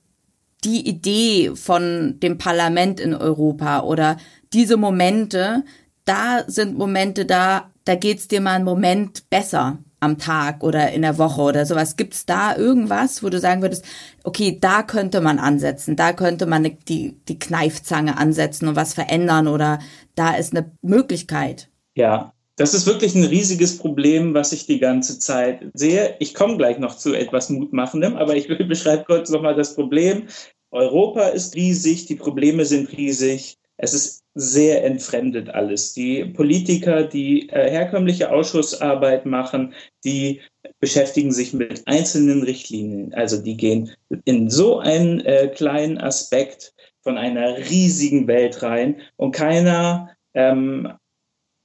die 0.65 0.89
Idee 0.89 1.53
von 1.55 2.19
dem 2.21 2.39
Parlament 2.39 3.01
in 3.01 3.15
Europa 3.15 3.81
oder 3.81 4.17
diese 4.53 4.77
Momente, 4.77 5.65
da 6.05 6.45
sind 6.47 6.77
Momente 6.77 7.27
da, 7.27 7.71
da 7.85 7.95
geht's 7.95 8.29
dir 8.29 8.41
mal 8.41 8.55
einen 8.55 8.65
Moment 8.65 9.29
besser 9.31 9.79
am 10.01 10.19
Tag 10.19 10.63
oder 10.63 10.93
in 10.93 11.03
der 11.03 11.19
Woche 11.19 11.41
oder 11.41 11.67
sowas. 11.67 11.97
Gibt's 11.97 12.25
da 12.25 12.57
irgendwas, 12.57 13.23
wo 13.23 13.29
du 13.29 13.41
sagen 13.41 13.63
würdest, 13.63 13.85
okay, 14.25 14.59
da 14.61 14.83
könnte 14.83 15.21
man 15.21 15.39
ansetzen, 15.39 15.97
da 15.97 16.13
könnte 16.13 16.47
man 16.47 16.77
die, 16.89 17.19
die 17.29 17.39
Kneifzange 17.39 18.17
ansetzen 18.17 18.69
und 18.69 18.77
was 18.77 18.95
verändern 18.95 19.49
oder 19.49 19.81
da 20.15 20.35
ist 20.35 20.57
eine 20.57 20.71
Möglichkeit? 20.83 21.69
Ja, 21.95 22.33
das 22.59 22.75
ist 22.75 22.87
wirklich 22.87 23.15
ein 23.15 23.25
riesiges 23.25 23.79
Problem, 23.79 24.35
was 24.35 24.53
ich 24.53 24.67
die 24.67 24.81
ganze 24.81 25.19
Zeit 25.19 25.65
sehe. 25.75 26.17
Ich 26.19 26.35
komme 26.35 26.57
gleich 26.57 26.79
noch 26.79 26.97
zu 26.97 27.15
etwas 27.15 27.51
Mutmachendem, 27.51 28.17
aber 28.17 28.37
ich 28.37 28.49
beschreibe 28.69 29.05
kurz 29.05 29.31
nochmal 29.31 29.55
das 29.55 29.75
Problem. 29.75 30.27
Europa 30.71 31.29
ist 31.29 31.55
riesig, 31.55 32.07
die 32.07 32.17
Probleme 32.17 32.65
sind 32.65 32.93
riesig. 32.93 33.59
Es 33.77 33.95
ist 33.95 34.25
sehr 34.35 34.85
entfremdet 34.85 35.51
alles. 35.51 35.95
Die 35.95 36.25
Politiker, 36.25 37.05
die 37.05 37.49
äh, 37.49 37.71
herkömmliche 37.71 38.31
Ausschussarbeit 38.31 39.25
machen, 39.25 39.73
die 40.05 40.41
beschäftigen 40.81 41.33
sich 41.33 41.53
mit 41.53 41.87
einzelnen 41.87 42.43
Richtlinien. 42.43 43.15
Also 43.15 43.41
die 43.41 43.57
gehen 43.57 43.93
in 44.25 44.51
so 44.51 44.81
einen 44.81 45.21
äh, 45.21 45.49
kleinen 45.49 45.99
Aspekt 45.99 46.75
von 47.03 47.17
einer 47.17 47.57
riesigen 47.57 48.27
Welt 48.27 48.63
rein 48.63 49.01
und 49.17 49.31
keiner 49.31 50.11
ähm, 50.35 50.93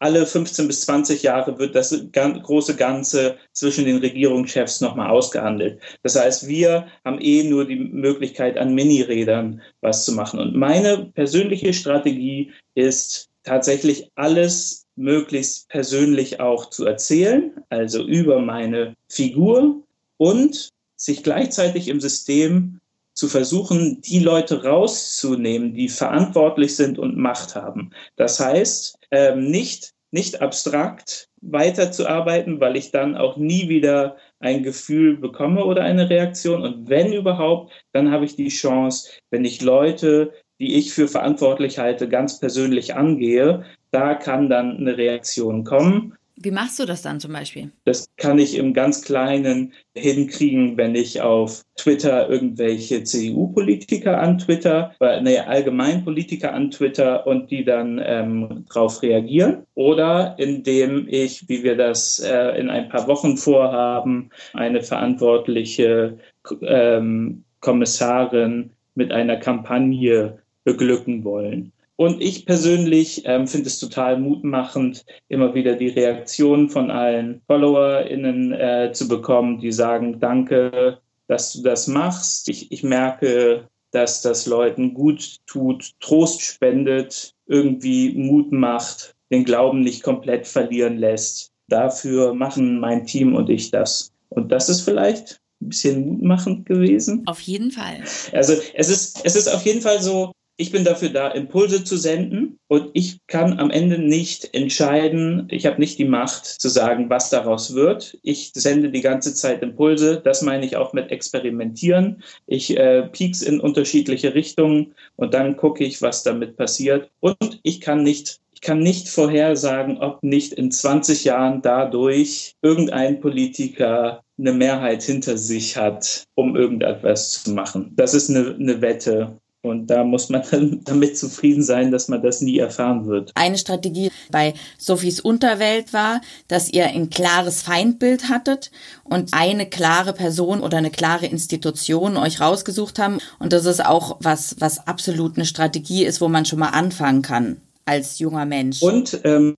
alle 0.04 0.26
15 0.26 0.68
bis 0.68 0.82
20 0.82 1.24
Jahre 1.24 1.58
wird 1.58 1.76
das 1.76 1.96
große 2.12 2.76
Ganze 2.76 3.38
zwischen 3.54 3.86
den 3.86 4.00
Regierungschefs 4.00 4.82
nochmal 4.82 5.10
ausgehandelt. 5.10 5.80
Das 6.04 6.20
heißt, 6.20 6.46
wir 6.46 6.88
haben 7.06 7.22
eh 7.22 7.44
nur 7.44 7.66
die 7.66 7.78
Möglichkeit, 7.78 8.58
an 8.58 8.76
Minirädern 8.76 9.62
was 9.80 10.04
zu 10.04 10.12
machen. 10.12 10.42
Und 10.42 10.56
meine 10.56 11.06
persönliche 11.16 11.74
Strategie 11.74 12.52
ist 12.76 13.30
tatsächlich 13.44 14.12
alles 14.16 14.86
möglichst 14.98 15.70
persönlich 15.70 16.42
auch 16.42 16.70
zu 16.70 16.86
erzählen, 16.86 17.52
also 17.70 18.06
über 18.06 18.40
meine 18.40 18.96
Figur 19.08 19.84
und 20.18 20.68
sich 20.98 21.24
gleichzeitig 21.24 21.88
im 21.88 22.02
System 22.02 22.82
zu 23.14 23.28
versuchen, 23.28 24.02
die 24.02 24.20
Leute 24.20 24.64
rauszunehmen, 24.64 25.74
die 25.74 25.90
verantwortlich 25.90 26.76
sind 26.76 26.98
und 26.98 27.18
Macht 27.18 27.56
haben. 27.56 27.92
Das 28.16 28.40
heißt, 28.40 28.98
ähm, 29.12 29.50
nicht 29.50 29.94
nicht 30.14 30.44
abstrakt 30.44 31.28
weiterzuarbeiten, 31.42 32.60
weil 32.62 32.78
ich 32.78 32.92
dann 32.92 33.18
auch 33.18 33.36
nie 33.36 33.68
wieder 33.68 34.16
ein 34.40 34.62
Gefühl 34.62 35.18
bekomme 35.18 35.66
oder 35.66 35.82
eine 35.82 36.08
Reaktion. 36.08 36.62
Und 36.62 36.88
wenn 36.88 37.12
überhaupt, 37.12 37.74
dann 37.94 38.12
habe 38.12 38.24
ich 38.24 38.36
die 38.36 38.50
Chance, 38.50 39.10
wenn 39.32 39.44
ich 39.44 39.64
Leute, 39.64 40.32
die 40.60 40.76
ich 40.76 40.94
für 40.94 41.08
verantwortlich 41.08 41.80
halte, 41.80 42.08
ganz 42.08 42.40
persönlich 42.40 42.94
angehe, 42.94 43.66
da 43.90 44.14
kann 44.14 44.50
dann 44.50 44.78
eine 44.78 44.98
Reaktion 44.98 45.64
kommen. 45.64 46.16
Wie 46.36 46.52
machst 46.52 46.80
du 46.80 46.86
das 46.86 47.04
dann 47.04 47.20
zum 47.20 47.32
Beispiel? 47.32 47.72
Das 47.86 48.08
kann 48.18 48.40
ich 48.40 48.58
im 48.58 48.74
ganz 48.74 49.04
Kleinen 49.04 49.74
hinkriegen, 49.96 50.78
wenn 50.78 50.96
ich 50.96 51.22
auf 51.22 51.62
Twitter 51.78 52.28
irgendwelche 52.28 53.04
CDU-Politiker 53.04 54.20
an 54.20 54.40
Twitter, 54.40 54.96
äh, 55.00 55.22
nee, 55.22 55.38
allgemein 55.38 56.04
Politiker 56.04 56.54
an 56.54 56.72
Twitter 56.72 57.28
und 57.28 57.52
die 57.52 57.64
dann 57.64 58.02
ähm, 58.04 58.66
darauf 58.68 59.04
reagieren. 59.04 59.68
Oder 59.76 60.36
indem 60.40 61.08
ich, 61.08 61.48
wie 61.50 61.64
wir 61.64 61.78
das 61.78 62.20
äh, 62.20 62.60
in 62.60 62.70
ein 62.70 62.90
paar 62.90 63.08
Wochen 63.08 63.38
vorhaben, 63.38 64.32
eine 64.54 64.82
verantwortliche 64.82 66.18
ähm, 66.62 67.44
Kommissarin 67.60 68.72
mit 68.96 69.12
einer 69.12 69.38
Kampagne 69.38 70.40
beglücken 70.64 71.24
wollen. 71.24 71.74
Und 71.96 72.22
ich 72.22 72.46
persönlich 72.46 73.24
ähm, 73.26 73.48
finde 73.48 73.68
es 73.68 73.80
total 73.80 74.20
mutmachend, 74.20 75.06
immer 75.28 75.54
wieder 75.54 75.76
die 75.76 75.90
Reaktionen 75.90 76.70
von 76.70 76.90
allen 76.90 77.42
FollowerInnen 77.46 78.52
äh, 78.52 78.92
zu 78.94 79.08
bekommen, 79.08 79.60
die 79.60 79.72
sagen, 79.72 80.20
danke, 80.20 81.00
dass 81.28 81.54
du 81.54 81.62
das 81.62 81.88
machst. 81.88 82.50
Ich, 82.50 82.72
ich 82.72 82.84
merke, 82.84 83.68
dass 83.92 84.22
das 84.22 84.48
Leuten 84.48 84.96
gut 84.96 85.38
tut, 85.46 85.92
Trost 86.00 86.42
spendet, 86.42 87.34
irgendwie 87.46 88.14
Mut 88.16 88.52
macht, 88.52 89.16
den 89.32 89.44
Glauben 89.44 89.82
nicht 89.82 90.02
komplett 90.02 90.48
verlieren 90.48 90.98
lässt. 90.98 91.52
Dafür 91.68 92.34
machen 92.34 92.80
mein 92.80 93.06
Team 93.06 93.36
und 93.36 93.50
ich 93.50 93.70
das. 93.70 94.12
Und 94.30 94.52
das 94.52 94.68
ist 94.68 94.82
vielleicht 94.82 95.40
ein 95.62 95.70
bisschen 95.70 96.08
mutmachend 96.08 96.66
gewesen. 96.66 97.22
Auf 97.28 97.40
jeden 97.40 97.72
Fall. 97.72 98.04
Also 98.32 98.54
es 98.74 98.90
ist, 98.90 99.22
es 99.24 99.36
ist 99.36 99.48
auf 99.48 99.64
jeden 99.64 99.82
Fall 99.82 100.02
so, 100.02 100.32
ich 100.56 100.72
bin 100.72 100.84
dafür 100.84 101.10
da, 101.10 101.30
Impulse 101.30 101.84
zu 101.84 101.98
senden 101.98 102.60
und 102.68 102.92
ich 102.94 103.20
kann 103.28 103.60
am 103.60 103.72
Ende 103.72 103.98
nicht 103.98 104.54
entscheiden, 104.54 105.48
ich 105.50 105.66
habe 105.66 105.80
nicht 105.80 105.98
die 105.98 106.06
Macht 106.06 106.46
zu 106.46 106.70
sagen, 106.70 107.10
was 107.10 107.30
daraus 107.30 107.74
wird. 107.74 108.18
Ich 108.22 108.52
sende 108.54 108.92
die 108.92 109.02
ganze 109.02 109.34
Zeit 109.34 109.64
Impulse, 109.64 110.22
das 110.24 110.44
meine 110.44 110.66
ich 110.66 110.76
auch 110.76 110.94
mit 110.94 111.12
Experimentieren. 111.12 112.22
Ich 112.46 112.78
äh, 112.78 113.04
pieks 113.04 113.42
in 113.42 113.60
unterschiedliche 113.60 114.36
Richtungen 114.36 114.94
und 115.16 115.34
dann 115.34 115.58
gucke 115.58 115.84
ich, 115.84 116.02
was 116.02 116.24
damit 116.24 116.56
passiert. 116.56 117.10
Und 117.20 117.60
ich 117.64 117.82
kann 117.82 118.04
nicht 118.04 118.40
ich 118.54 118.62
kann 118.62 118.80
nicht 118.80 119.10
vorhersagen, 119.10 119.98
ob 119.98 120.24
nicht 120.24 120.54
in 120.54 120.72
20 120.72 121.26
Jahren 121.26 121.62
dadurch 121.62 122.56
irgendein 122.62 123.20
Politiker 123.20 124.24
eine 124.38 124.54
Mehrheit 124.54 125.04
hinter 125.04 125.38
sich 125.38 125.76
hat, 125.76 126.24
um 126.36 126.56
irgendetwas 126.56 127.44
zu 127.44 127.52
machen. 127.52 127.92
Das 127.96 128.14
ist 128.14 128.30
eine, 128.30 128.56
eine 128.56 128.82
Wette. 128.82 129.38
Und 129.66 129.88
da 129.88 130.04
muss 130.04 130.28
man 130.28 130.44
dann 130.52 130.82
damit 130.84 131.18
zufrieden 131.18 131.64
sein, 131.64 131.90
dass 131.90 132.10
man 132.10 132.22
das 132.22 132.42
nie 132.42 132.60
erfahren 132.60 133.08
wird. 133.08 133.32
Eine 133.36 133.58
Strategie 133.58 134.12
bei 134.30 134.54
Sophies 134.78 135.22
Unterwelt 135.22 135.94
war, 135.94 136.20
dass 136.50 136.70
ihr 136.70 136.86
ein 136.88 137.10
klares 137.10 137.62
Feindbild 137.62 138.30
hattet 138.30 138.72
und 139.06 139.34
eine 139.34 139.68
klare 139.70 140.12
Person 140.12 140.60
oder 140.60 140.78
eine 140.78 140.92
klare 140.92 141.28
Institution 141.28 142.18
euch 142.18 142.42
rausgesucht 142.42 143.00
haben. 143.00 143.20
Und 143.40 143.54
das 143.54 143.66
ist 143.66 143.86
auch 143.86 144.18
was, 144.20 144.58
was 144.60 144.86
absolut 144.86 145.38
eine 145.38 145.46
Strategie 145.46 146.04
ist, 146.04 146.20
wo 146.20 146.28
man 146.28 146.46
schon 146.46 146.60
mal 146.60 146.70
anfangen 146.70 147.22
kann 147.22 147.62
als 147.86 148.20
junger 148.20 148.46
Mensch. 148.46 148.82
Und 148.82 149.22
ähm, 149.24 149.56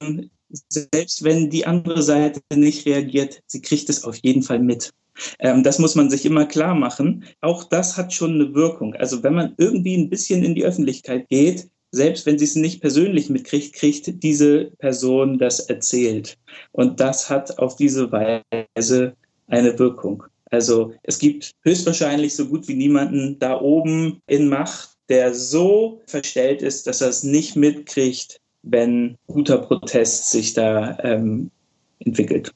selbst 0.70 1.24
wenn 1.24 1.50
die 1.50 1.66
andere 1.66 2.04
Seite 2.04 2.42
nicht 2.54 2.86
reagiert, 2.86 3.42
sie 3.48 3.62
kriegt 3.62 3.90
es 3.90 4.04
auf 4.04 4.18
jeden 4.18 4.44
Fall 4.44 4.60
mit. 4.60 4.92
Ähm, 5.40 5.64
das 5.64 5.80
muss 5.80 5.96
man 5.96 6.10
sich 6.10 6.26
immer 6.26 6.46
klar 6.46 6.76
machen. 6.76 7.26
Auch 7.42 7.64
das 7.64 7.98
hat 7.98 8.14
schon 8.14 8.36
eine 8.36 8.54
Wirkung. 8.54 8.96
Also 8.96 9.24
wenn 9.24 9.34
man 9.34 9.54
irgendwie 9.58 9.96
ein 9.96 10.10
bisschen 10.10 10.44
in 10.44 10.56
die 10.56 10.66
Öffentlichkeit 10.66 11.28
geht, 11.30 11.70
selbst 11.92 12.26
wenn 12.26 12.38
sie 12.38 12.46
es 12.46 12.56
nicht 12.56 12.82
persönlich 12.82 13.30
mitkriegt, 13.30 13.74
kriegt 13.74 14.22
diese 14.22 14.72
Person 14.80 15.38
das 15.38 15.62
erzählt. 15.62 16.38
Und 16.72 17.00
das 17.00 17.30
hat 17.30 17.58
auf 17.58 17.78
diese 17.78 18.12
Weise 18.12 19.16
eine 19.48 19.80
Wirkung. 19.80 20.24
Also 20.52 20.94
es 21.04 21.20
gibt 21.20 21.52
höchstwahrscheinlich 21.64 22.36
so 22.36 22.48
gut 22.48 22.68
wie 22.68 22.76
niemanden 22.76 23.40
da 23.40 23.60
oben 23.60 24.22
in 24.28 24.48
Macht, 24.48 24.90
der 25.10 25.34
so 25.34 26.02
verstellt 26.08 26.62
ist, 26.62 26.88
dass 26.88 27.02
er 27.02 27.10
es 27.10 27.24
nicht 27.24 27.56
mitkriegt, 27.56 28.40
wenn 28.64 29.18
guter 29.28 29.60
Protest 29.60 30.32
sich 30.32 30.54
da 30.54 30.98
ähm, 31.04 31.52
entwickelt. 32.00 32.52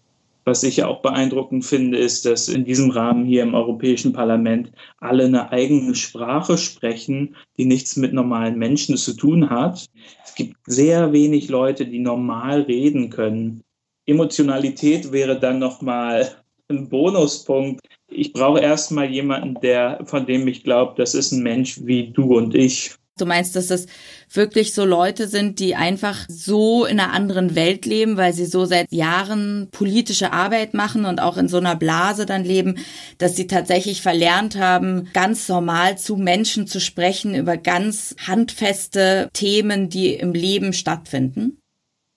Was 0.46 0.64
ich 0.64 0.84
auch 0.84 1.02
beeindruckend 1.02 1.66
finde, 1.66 1.98
ist, 1.98 2.26
dass 2.26 2.48
in 2.48 2.66
diesem 2.66 2.90
Rahmen 2.90 3.26
hier 3.26 3.44
im 3.44 3.54
Europäischen 3.54 4.14
Parlament 4.14 4.72
alle 5.00 5.26
eine 5.26 5.52
eigene 5.52 5.94
Sprache 5.96 6.58
sprechen, 6.58 7.36
die 7.58 7.66
nichts 7.66 7.98
mit 7.98 8.14
normalen 8.14 8.58
Menschen 8.58 8.98
zu 8.98 9.14
tun 9.14 9.50
hat. 9.50 9.86
Es 10.26 10.36
gibt 10.36 10.56
sehr 10.66 11.14
wenig 11.14 11.50
Leute, 11.50 11.86
die 11.86 12.00
normal 12.00 12.62
reden 12.62 13.10
können. 13.10 13.62
Emotionalität 14.06 15.12
wäre 15.12 15.40
dann 15.40 15.60
nochmal 15.60 16.32
ein 16.70 16.90
Bonuspunkt, 16.90 17.82
Ich 18.12 18.34
brauche 18.34 18.60
erstmal 18.60 19.10
jemanden, 19.10 19.56
der, 19.62 20.02
von 20.06 20.26
dem 20.26 20.48
ich 20.48 20.64
glaube, 20.64 20.94
das 20.98 21.14
ist 21.14 21.32
ein 21.32 21.44
Mensch 21.44 21.86
wie 21.86 22.12
du 22.12 22.36
und 22.38 22.56
ich. 22.56 22.96
Du 23.20 23.26
meinst, 23.26 23.56
dass 23.56 23.68
das 23.68 23.86
wirklich 24.32 24.74
so 24.74 24.86
Leute 24.86 25.28
sind, 25.28 25.60
die 25.60 25.76
einfach 25.76 26.26
so 26.28 26.86
in 26.86 27.00
einer 27.00 27.14
anderen 27.14 27.56
Welt 27.56 27.86
leben, 27.86 28.18
weil 28.18 28.34
sie 28.34 28.46
so 28.46 28.66
seit 28.66 28.92
Jahren 28.92 29.70
politische 29.72 30.32
Arbeit 30.34 30.74
machen 30.74 31.06
und 31.06 31.22
auch 31.22 31.38
in 31.38 31.48
so 31.48 31.58
einer 31.58 31.76
Blase 31.76 32.26
dann 32.26 32.44
leben, 32.44 32.80
dass 33.18 33.36
sie 33.36 33.48
tatsächlich 33.48 34.02
verlernt 34.02 34.58
haben, 34.58 35.10
ganz 35.14 35.48
normal 35.48 35.98
zu 35.98 36.16
Menschen 36.16 36.68
zu 36.68 36.80
sprechen 36.80 37.36
über 37.36 37.58
ganz 37.58 38.16
handfeste 38.26 39.30
Themen, 39.34 39.90
die 39.90 40.14
im 40.14 40.34
Leben 40.34 40.74
stattfinden? 40.74 41.60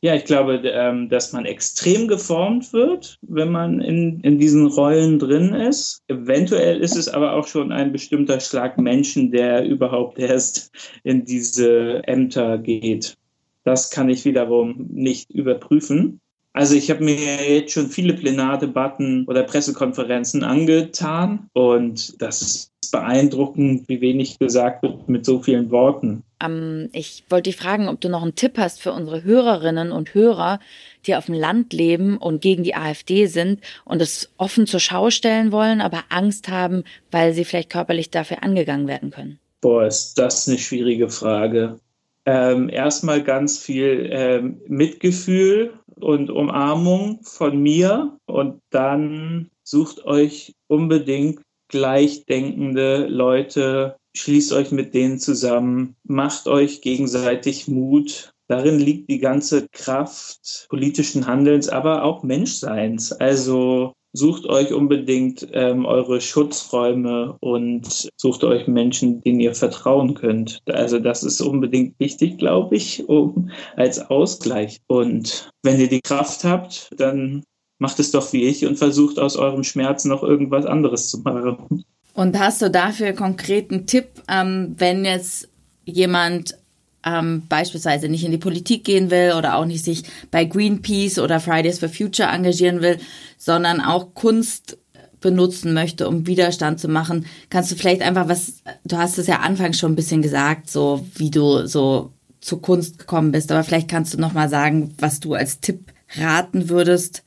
Ja, 0.05 0.17
ich 0.17 0.25
glaube, 0.25 0.57
ähm, 0.65 1.09
dass 1.09 1.33
man 1.33 1.45
extrem 1.45 2.09
geformt 2.09 2.73
wird, 2.73 3.19
wenn 3.23 3.53
man 3.53 3.81
in, 3.81 4.19
in 4.23 4.37
diesen 4.37 4.67
Rollen 4.67 5.21
drin 5.21 5.55
ist. 5.55 6.03
Eventuell 6.09 6.81
ist 6.81 6.97
es 6.97 7.09
aber 7.09 7.35
auch 7.35 7.47
schon 7.47 7.71
ein 7.71 7.93
bestimmter 7.93 8.41
Schlag 8.41 8.79
Menschen, 8.79 9.31
der 9.31 9.65
überhaupt 9.65 10.19
erst 10.19 10.73
in 11.05 11.25
diese 11.25 12.03
Ämter 12.09 12.59
geht. 12.59 13.17
Das 13.62 13.91
kann 13.91 14.09
ich 14.09 14.25
wiederum 14.25 14.88
nicht 14.91 15.31
überprüfen. 15.31 16.21
Also 16.53 16.75
ich 16.75 16.91
habe 16.91 17.03
mir 17.03 17.17
jetzt 17.17 17.73
schon 17.73 17.88
viele 17.88 18.12
Plenardebatten 18.12 19.25
oder 19.27 19.43
Pressekonferenzen 19.43 20.45
angetan 20.45 21.49
und 21.55 22.21
das 22.21 22.43
ist 22.43 22.73
beeindruckend, 22.93 23.88
wie 23.88 24.03
wenig 24.03 24.38
gesagt 24.38 24.83
wird 24.83 25.09
mit 25.09 25.25
so 25.25 25.41
vielen 25.41 25.71
Worten. 25.71 26.23
Ähm, 26.43 26.91
ich 26.93 27.25
wollte 27.31 27.51
dich 27.51 27.57
fragen, 27.57 27.88
ob 27.88 28.01
du 28.01 28.11
noch 28.11 28.23
einen 28.23 28.35
Tipp 28.35 28.59
hast 28.59 28.83
für 28.83 28.93
unsere 28.93 29.25
Hörerinnen 29.25 29.91
und 29.93 30.15
Hörer, 30.15 30.61
die 31.07 31.17
auf 31.17 31.27
dem 31.27 31.35
Land 31.35 31.73
leben 31.73 32.19
und 32.19 32.43
gegen 32.43 32.62
die 32.62 32.75
AfD 32.75 33.27
sind 33.27 33.61
und 33.85 34.03
es 34.03 34.31
offen 34.37 34.67
zur 34.67 34.79
Schau 34.79 35.11
stellen 35.11 35.53
wollen, 35.53 35.81
aber 35.81 36.05
Angst 36.11 36.49
haben, 36.49 36.85
weil 37.11 37.33
sie 37.33 37.45
vielleicht 37.45 37.71
körperlich 37.71 38.11
dafür 38.11 38.43
angegangen 38.43 38.87
werden 38.87 39.11
können. 39.11 39.38
Boah, 39.62 39.87
ist 39.87 40.19
das 40.19 40.47
eine 40.47 40.59
schwierige 40.59 41.09
Frage. 41.09 41.79
Ähm, 42.25 42.69
erstmal 42.69 43.23
ganz 43.23 43.59
viel 43.59 44.09
ähm, 44.12 44.61
Mitgefühl 44.69 45.73
und 46.03 46.31
Umarmung 46.31 47.21
von 47.23 47.59
mir 47.59 48.19
und 48.27 48.61
dann 48.71 49.51
sucht 49.62 50.05
euch 50.05 50.55
unbedingt 50.69 51.41
gleichdenkende 51.69 53.07
Leute, 53.07 53.97
schließt 54.15 54.53
euch 54.53 54.73
mit 54.73 54.95
denen 54.95 55.19
zusammen, 55.19 55.97
macht 56.05 56.47
euch 56.47 56.83
gegenseitig 56.83 57.69
Mut. 57.69 58.33
Darin 58.49 58.79
liegt 58.79 59.09
die 59.09 59.21
ganze 59.21 59.69
Kraft 59.73 60.67
politischen 60.69 61.27
Handelns, 61.27 61.69
aber 61.69 62.05
auch 62.05 62.23
Menschseins. 62.23 63.12
Also 63.12 63.95
sucht 64.12 64.46
euch 64.46 64.72
unbedingt 64.72 65.48
ähm, 65.53 65.87
eure 65.87 66.20
Schutzräume 66.20 67.37
und 67.40 68.11
sucht 68.16 68.44
euch 68.44 68.66
Menschen, 68.66 69.22
denen 69.22 69.40
ihr 69.40 69.55
vertrauen 69.55 70.14
könnt. 70.14 70.61
Also 70.66 70.98
das 70.98 71.22
ist 71.22 71.40
unbedingt 71.40 71.98
wichtig, 71.98 72.38
glaube 72.38 72.77
ich, 72.77 73.09
um 73.09 73.51
als 73.77 73.98
Ausgleich. 74.11 74.81
Und 74.87 75.51
wenn 75.62 75.81
ihr 75.81 75.88
die 75.88 76.03
Kraft 76.03 76.44
habt, 76.44 76.90
dann 76.96 77.42
macht 77.79 77.98
es 77.98 78.11
doch 78.11 78.33
wie 78.33 78.44
ich 78.44 78.66
und 78.66 78.77
versucht 78.77 79.18
aus 79.18 79.37
eurem 79.37 79.64
Schmerz 79.64 80.05
noch 80.05 80.22
irgendwas 80.22 80.66
anderes 80.66 81.11
zu 81.11 81.18
machen. 81.20 81.85
Und 82.14 82.38
hast 82.38 82.61
du 82.61 82.70
dafür 82.70 83.12
konkreten 83.12 83.87
Tipp, 83.87 84.22
ähm, 84.29 84.75
wenn 84.77 85.05
jetzt 85.05 85.48
jemand 85.85 86.62
ähm, 87.05 87.43
beispielsweise 87.49 88.09
nicht 88.09 88.25
in 88.25 88.31
die 88.31 88.38
Politik 88.38 88.85
gehen 88.85 89.11
will 89.11 89.33
oder 89.37 89.57
auch 89.57 89.65
nicht 89.65 89.85
sich 89.85 90.05
bei 90.31 90.45
Greenpeace 90.45 91.19
oder 91.19 91.41
Fridays 91.41 91.79
for 91.79 91.88
Future 91.88 92.29
engagieren 92.29 92.81
will, 92.81 92.99
sondern 93.38 93.81
auch 93.81 94.15
Kunst 94.15 94.79
benutzen 95.23 95.73
möchte, 95.73 96.09
um 96.09 96.27
Widerstand 96.27 96.81
zu 96.81 96.88
machen, 96.88 97.27
kannst 97.49 97.71
du 97.71 97.77
vielleicht 97.77 98.03
einfach 98.03 98.29
was, 98.29 98.62
du 98.85 98.99
hast 98.99 99.19
es 99.19 99.29
ja 99.29 99.38
anfangs 99.38 99.79
schon 99.79 99.93
ein 99.93 99.97
bisschen 99.97 100.21
gesagt, 100.21 100.69
so 100.69 101.07
wie 101.15 101.31
du 101.31 101.67
so 101.67 102.12
zu 102.41 102.59
Kunst 102.59 102.99
gekommen 102.99 103.33
bist, 103.33 103.51
aber 103.51 103.65
vielleicht 103.65 103.88
kannst 103.88 104.12
du 104.12 104.19
noch 104.19 104.33
mal 104.35 104.49
sagen, 104.49 104.95
was 104.99 105.21
du 105.21 105.35
als 105.35 105.61
Tipp 105.61 105.93
raten 106.17 106.69
würdest, 106.69 107.23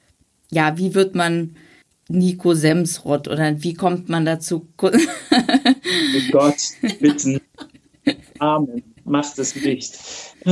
ja, 0.51 0.77
wie 0.77 0.93
wird 0.93 1.15
man 1.15 1.55
Nico 2.07 2.53
Semsrott 2.53 3.27
oder 3.27 3.63
wie 3.63 3.73
kommt 3.73 4.09
man 4.09 4.25
dazu? 4.25 4.67
oh 4.81 4.91
Gott, 6.31 6.57
bitte. 6.99 7.41
Amen. 8.37 8.94
Macht 9.05 9.39
es 9.39 9.55
nicht. 9.55 9.97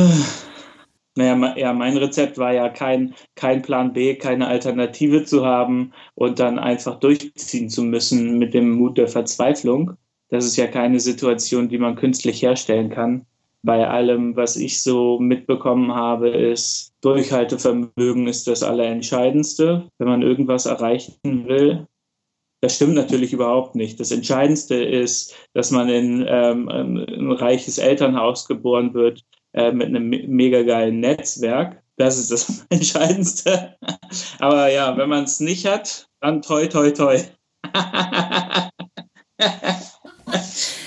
Naja, 1.16 1.56
ja, 1.56 1.74
mein 1.74 1.96
Rezept 1.96 2.40
war 2.40 2.56
ja 2.56 2.70
kein, 2.70 3.14
kein 3.36 3.62
Plan 3.62 3.94
B, 3.94 4.16
keine 4.16 4.48
Alternative 4.48 5.26
zu 5.26 5.46
haben 5.46 5.94
und 6.16 6.40
dann 6.40 6.58
einfach 6.58 7.00
durchziehen 7.00 7.70
zu 7.70 7.84
müssen 7.84 8.40
mit 8.40 8.56
dem 8.56 8.72
Mut 8.72 8.98
der 8.98 9.08
Verzweiflung. 9.08 9.92
Das 10.30 10.44
ist 10.44 10.58
ja 10.58 10.66
keine 10.66 11.00
Situation, 11.00 11.70
die 11.70 11.78
man 11.78 11.98
künstlich 11.98 12.42
herstellen 12.42 12.90
kann 12.90 13.28
bei 13.64 13.88
allem, 13.88 14.36
was 14.36 14.58
ich 14.58 14.84
so 14.84 15.20
mitbekommen 15.20 15.96
habe, 15.96 16.30
ist, 16.30 16.94
Durchhaltevermögen 17.02 18.28
ist 18.28 18.46
das 18.48 18.62
Allerentscheidendste, 18.62 19.90
wenn 19.98 20.08
man 20.08 20.22
irgendwas 20.22 20.66
erreichen 20.66 21.48
will. 21.48 21.88
Das 22.64 22.78
stimmt 22.78 22.94
natürlich 22.94 23.34
überhaupt 23.34 23.76
nicht. 23.76 24.00
Das 24.00 24.12
Entscheidendste 24.12 24.76
ist, 24.76 25.36
dass 25.54 25.70
man 25.70 25.90
in 25.90 26.26
ähm, 26.26 26.70
ein 26.70 27.32
reiches 27.34 27.78
Elternhaus 27.78 28.48
geboren 28.48 28.94
wird 28.94 29.26
äh, 29.52 29.74
mit 29.74 29.88
einem 29.88 30.08
mega 30.08 30.64
geilen 30.64 31.02
Netzwerk. 31.02 31.84
Das 31.98 32.18
ist 32.18 32.32
das 32.32 32.66
Entscheidendste. 32.70 33.76
Aber 34.40 34.72
ja, 34.72 34.96
wenn 34.96 35.10
man 35.10 35.26
es 35.26 35.42
nicht 35.42 35.66
hat, 35.66 36.08
dann 36.22 36.42
toi, 36.42 36.68
toi, 36.68 36.92
toi. 36.92 37.20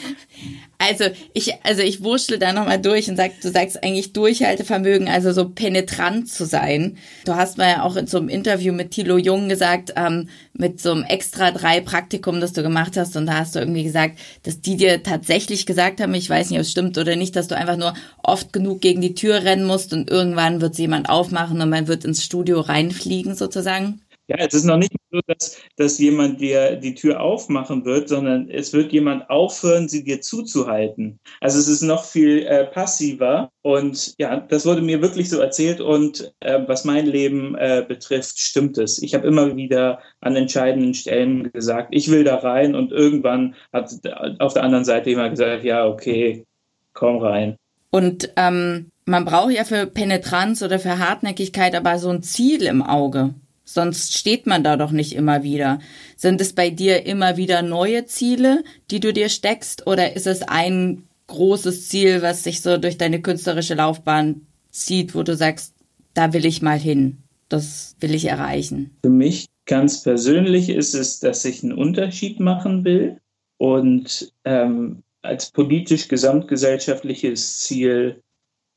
Also 0.78 1.04
ich, 1.32 1.54
also 1.64 1.82
ich 1.82 2.02
wurschtel 2.02 2.38
da 2.38 2.52
nochmal 2.52 2.80
durch 2.80 3.08
und 3.08 3.16
sag, 3.16 3.40
du 3.40 3.50
sagst 3.50 3.82
eigentlich 3.82 4.12
Durchhaltevermögen, 4.12 5.08
also 5.08 5.32
so 5.32 5.48
penetrant 5.48 6.28
zu 6.28 6.44
sein. 6.44 6.98
Du 7.24 7.34
hast 7.34 7.56
mal 7.56 7.68
ja 7.68 7.82
auch 7.82 7.96
in 7.96 8.06
so 8.06 8.18
einem 8.18 8.28
Interview 8.28 8.72
mit 8.72 8.90
Thilo 8.90 9.16
Jung 9.16 9.48
gesagt, 9.48 9.94
ähm, 9.96 10.28
mit 10.52 10.80
so 10.80 10.92
einem 10.92 11.04
extra 11.04 11.50
drei 11.50 11.80
Praktikum, 11.80 12.40
das 12.40 12.52
du 12.52 12.62
gemacht 12.62 12.96
hast, 12.96 13.16
und 13.16 13.26
da 13.26 13.38
hast 13.38 13.54
du 13.54 13.60
irgendwie 13.60 13.84
gesagt, 13.84 14.18
dass 14.42 14.60
die 14.60 14.76
dir 14.76 15.02
tatsächlich 15.02 15.66
gesagt 15.66 16.00
haben, 16.00 16.14
ich 16.14 16.28
weiß 16.28 16.50
nicht, 16.50 16.58
ob 16.58 16.62
es 16.64 16.70
stimmt 16.70 16.98
oder 16.98 17.16
nicht, 17.16 17.36
dass 17.36 17.48
du 17.48 17.56
einfach 17.56 17.76
nur 17.76 17.94
oft 18.22 18.52
genug 18.52 18.80
gegen 18.80 19.00
die 19.00 19.14
Tür 19.14 19.44
rennen 19.44 19.66
musst 19.66 19.92
und 19.92 20.10
irgendwann 20.10 20.60
wird 20.60 20.76
jemand 20.78 21.08
aufmachen 21.08 21.60
und 21.60 21.70
man 21.70 21.88
wird 21.88 22.04
ins 22.04 22.22
Studio 22.22 22.60
reinfliegen 22.60 23.34
sozusagen. 23.34 24.02
Ja, 24.28 24.36
es 24.38 24.54
ist 24.54 24.64
noch 24.64 24.76
nicht 24.76 24.95
so, 25.10 25.20
dass, 25.26 25.56
dass 25.76 25.98
jemand 25.98 26.40
dir 26.40 26.76
die 26.76 26.94
Tür 26.94 27.20
aufmachen 27.20 27.84
wird, 27.84 28.08
sondern 28.08 28.50
es 28.50 28.72
wird 28.72 28.92
jemand 28.92 29.28
aufhören, 29.30 29.88
sie 29.88 30.04
dir 30.04 30.20
zuzuhalten. 30.20 31.18
Also 31.40 31.58
es 31.58 31.68
ist 31.68 31.82
noch 31.82 32.04
viel 32.04 32.44
äh, 32.46 32.64
passiver. 32.64 33.50
Und 33.62 34.14
ja, 34.18 34.38
das 34.40 34.66
wurde 34.66 34.82
mir 34.82 35.02
wirklich 35.02 35.28
so 35.28 35.40
erzählt. 35.40 35.80
Und 35.80 36.32
äh, 36.40 36.60
was 36.66 36.84
mein 36.84 37.06
Leben 37.06 37.54
äh, 37.56 37.84
betrifft, 37.86 38.38
stimmt 38.38 38.78
es. 38.78 39.00
Ich 39.02 39.14
habe 39.14 39.26
immer 39.26 39.56
wieder 39.56 40.00
an 40.20 40.36
entscheidenden 40.36 40.94
Stellen 40.94 41.50
gesagt, 41.52 41.88
ich 41.92 42.10
will 42.10 42.24
da 42.24 42.36
rein. 42.36 42.74
Und 42.74 42.92
irgendwann 42.92 43.54
hat 43.72 43.90
auf 44.38 44.54
der 44.54 44.62
anderen 44.62 44.84
Seite 44.84 45.10
jemand 45.10 45.30
gesagt, 45.30 45.64
ja, 45.64 45.86
okay, 45.86 46.44
komm 46.92 47.18
rein. 47.18 47.56
Und 47.90 48.32
ähm, 48.36 48.90
man 49.04 49.24
braucht 49.24 49.52
ja 49.52 49.64
für 49.64 49.86
Penetranz 49.86 50.62
oder 50.62 50.78
für 50.78 50.98
Hartnäckigkeit 50.98 51.74
aber 51.74 51.98
so 51.98 52.10
ein 52.10 52.22
Ziel 52.22 52.62
im 52.64 52.82
Auge. 52.82 53.34
Sonst 53.68 54.16
steht 54.16 54.46
man 54.46 54.62
da 54.62 54.76
doch 54.76 54.92
nicht 54.92 55.14
immer 55.14 55.42
wieder. 55.42 55.80
Sind 56.16 56.40
es 56.40 56.54
bei 56.54 56.70
dir 56.70 57.04
immer 57.04 57.36
wieder 57.36 57.62
neue 57.62 58.06
Ziele, 58.06 58.62
die 58.90 59.00
du 59.00 59.12
dir 59.12 59.28
steckst, 59.28 59.86
oder 59.86 60.14
ist 60.14 60.28
es 60.28 60.42
ein 60.42 61.02
großes 61.26 61.88
Ziel, 61.88 62.22
was 62.22 62.44
sich 62.44 62.62
so 62.62 62.78
durch 62.78 62.96
deine 62.96 63.20
künstlerische 63.20 63.74
Laufbahn 63.74 64.46
zieht, 64.70 65.14
wo 65.14 65.24
du 65.24 65.34
sagst, 65.36 65.74
da 66.14 66.32
will 66.32 66.46
ich 66.46 66.62
mal 66.62 66.78
hin, 66.78 67.18
das 67.48 67.96
will 68.00 68.14
ich 68.14 68.26
erreichen? 68.26 68.96
Für 69.02 69.10
mich 69.10 69.46
ganz 69.66 70.02
persönlich 70.02 70.68
ist 70.68 70.94
es, 70.94 71.18
dass 71.18 71.44
ich 71.44 71.62
einen 71.62 71.72
Unterschied 71.72 72.38
machen 72.38 72.84
will 72.84 73.18
und 73.58 74.32
ähm, 74.44 75.02
als 75.22 75.50
politisch 75.50 76.06
gesamtgesellschaftliches 76.06 77.60
Ziel, 77.60 78.22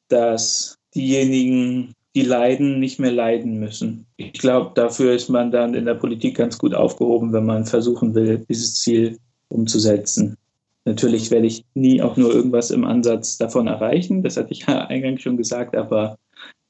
dass 0.08 0.80
diejenigen, 0.96 1.94
die 2.20 2.26
leiden, 2.26 2.80
nicht 2.80 3.00
mehr 3.00 3.14
leiden 3.14 3.60
müssen. 3.60 4.06
Ich 4.18 4.34
glaube, 4.34 4.72
dafür 4.76 5.14
ist 5.14 5.30
man 5.30 5.52
dann 5.52 5.74
in 5.74 5.86
der 5.86 5.94
Politik 5.94 6.36
ganz 6.36 6.58
gut 6.58 6.74
aufgehoben, 6.74 7.32
wenn 7.32 7.46
man 7.46 7.66
versuchen 7.66 8.14
will, 8.14 8.46
dieses 8.50 8.76
Ziel 8.76 9.18
umzusetzen. 9.48 10.36
Natürlich 10.84 11.32
werde 11.32 11.48
ich 11.48 11.64
nie 11.76 12.02
auch 12.02 12.18
nur 12.18 12.34
irgendwas 12.34 12.72
im 12.72 12.84
Ansatz 12.84 13.38
davon 13.38 13.68
erreichen, 13.68 14.22
das 14.22 14.36
hatte 14.36 14.52
ich 14.52 14.62
ja 14.68 14.88
eingangs 14.88 15.22
schon 15.22 15.38
gesagt, 15.38 15.78
aber 15.78 16.18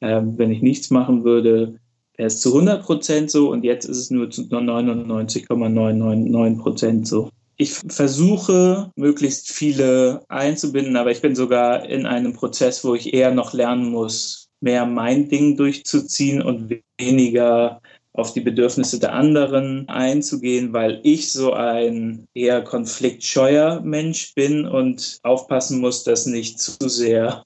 äh, 0.02 0.22
wenn 0.24 0.52
ich 0.52 0.62
nichts 0.62 0.92
machen 0.92 1.24
würde, 1.24 1.80
wäre 2.16 2.28
es 2.28 2.42
zu 2.42 2.50
100 2.50 2.84
Prozent 2.84 3.32
so 3.32 3.50
und 3.50 3.64
jetzt 3.64 3.86
ist 3.86 3.98
es 3.98 4.12
nur 4.12 4.30
zu 4.30 4.44
99,999 4.44 6.62
Prozent 6.62 7.08
so. 7.08 7.32
Ich 7.58 7.74
versuche, 7.74 8.92
möglichst 8.96 9.50
viele 9.50 10.22
einzubinden, 10.30 10.96
aber 10.96 11.10
ich 11.12 11.22
bin 11.22 11.36
sogar 11.36 11.90
in 11.90 12.06
einem 12.06 12.34
Prozess, 12.34 12.86
wo 12.86 12.94
ich 12.94 13.14
eher 13.14 13.32
noch 13.32 13.54
lernen 13.54 13.90
muss, 13.90 14.39
mehr 14.62 14.86
mein 14.86 15.30
Ding 15.30 15.58
durchzuziehen 15.58 16.42
und 16.42 16.74
weniger 16.98 17.82
auf 18.14 18.34
die 18.34 18.42
Bedürfnisse 18.42 19.00
der 19.00 19.14
anderen 19.14 19.88
einzugehen, 19.88 20.74
weil 20.74 21.00
ich 21.04 21.32
so 21.32 21.54
ein 21.54 22.26
eher 22.34 22.62
konfliktscheuer 22.64 23.82
Mensch 23.82 24.34
bin 24.36 24.66
und 24.66 25.20
aufpassen 25.24 25.80
muss, 25.80 26.04
dass 26.04 26.26
nicht 26.26 26.60
zu 26.60 26.90
sehr 26.90 27.44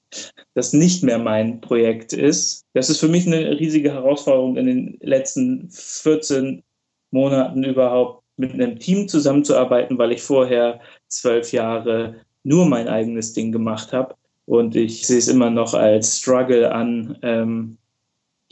das 0.55 0.73
nicht 0.73 1.03
mehr 1.03 1.17
mein 1.17 1.61
Projekt 1.61 2.13
ist. 2.13 2.65
Das 2.73 2.89
ist 2.89 2.99
für 2.99 3.07
mich 3.07 3.25
eine 3.25 3.59
riesige 3.59 3.91
Herausforderung 3.91 4.57
in 4.57 4.65
den 4.67 4.97
letzten 5.01 5.69
14 5.71 6.63
Monaten 7.11 7.63
überhaupt 7.63 8.23
mit 8.37 8.53
einem 8.53 8.79
Team 8.79 9.07
zusammenzuarbeiten, 9.07 9.97
weil 9.97 10.11
ich 10.11 10.21
vorher 10.21 10.79
zwölf 11.07 11.51
Jahre 11.51 12.21
nur 12.43 12.65
mein 12.65 12.87
eigenes 12.87 13.33
Ding 13.33 13.51
gemacht 13.51 13.93
habe. 13.93 14.15
Und 14.45 14.75
ich 14.75 15.07
sehe 15.07 15.17
es 15.17 15.27
immer 15.27 15.49
noch 15.49 15.73
als 15.73 16.19
Struggle 16.19 16.71
an, 16.71 17.17
ähm, 17.21 17.77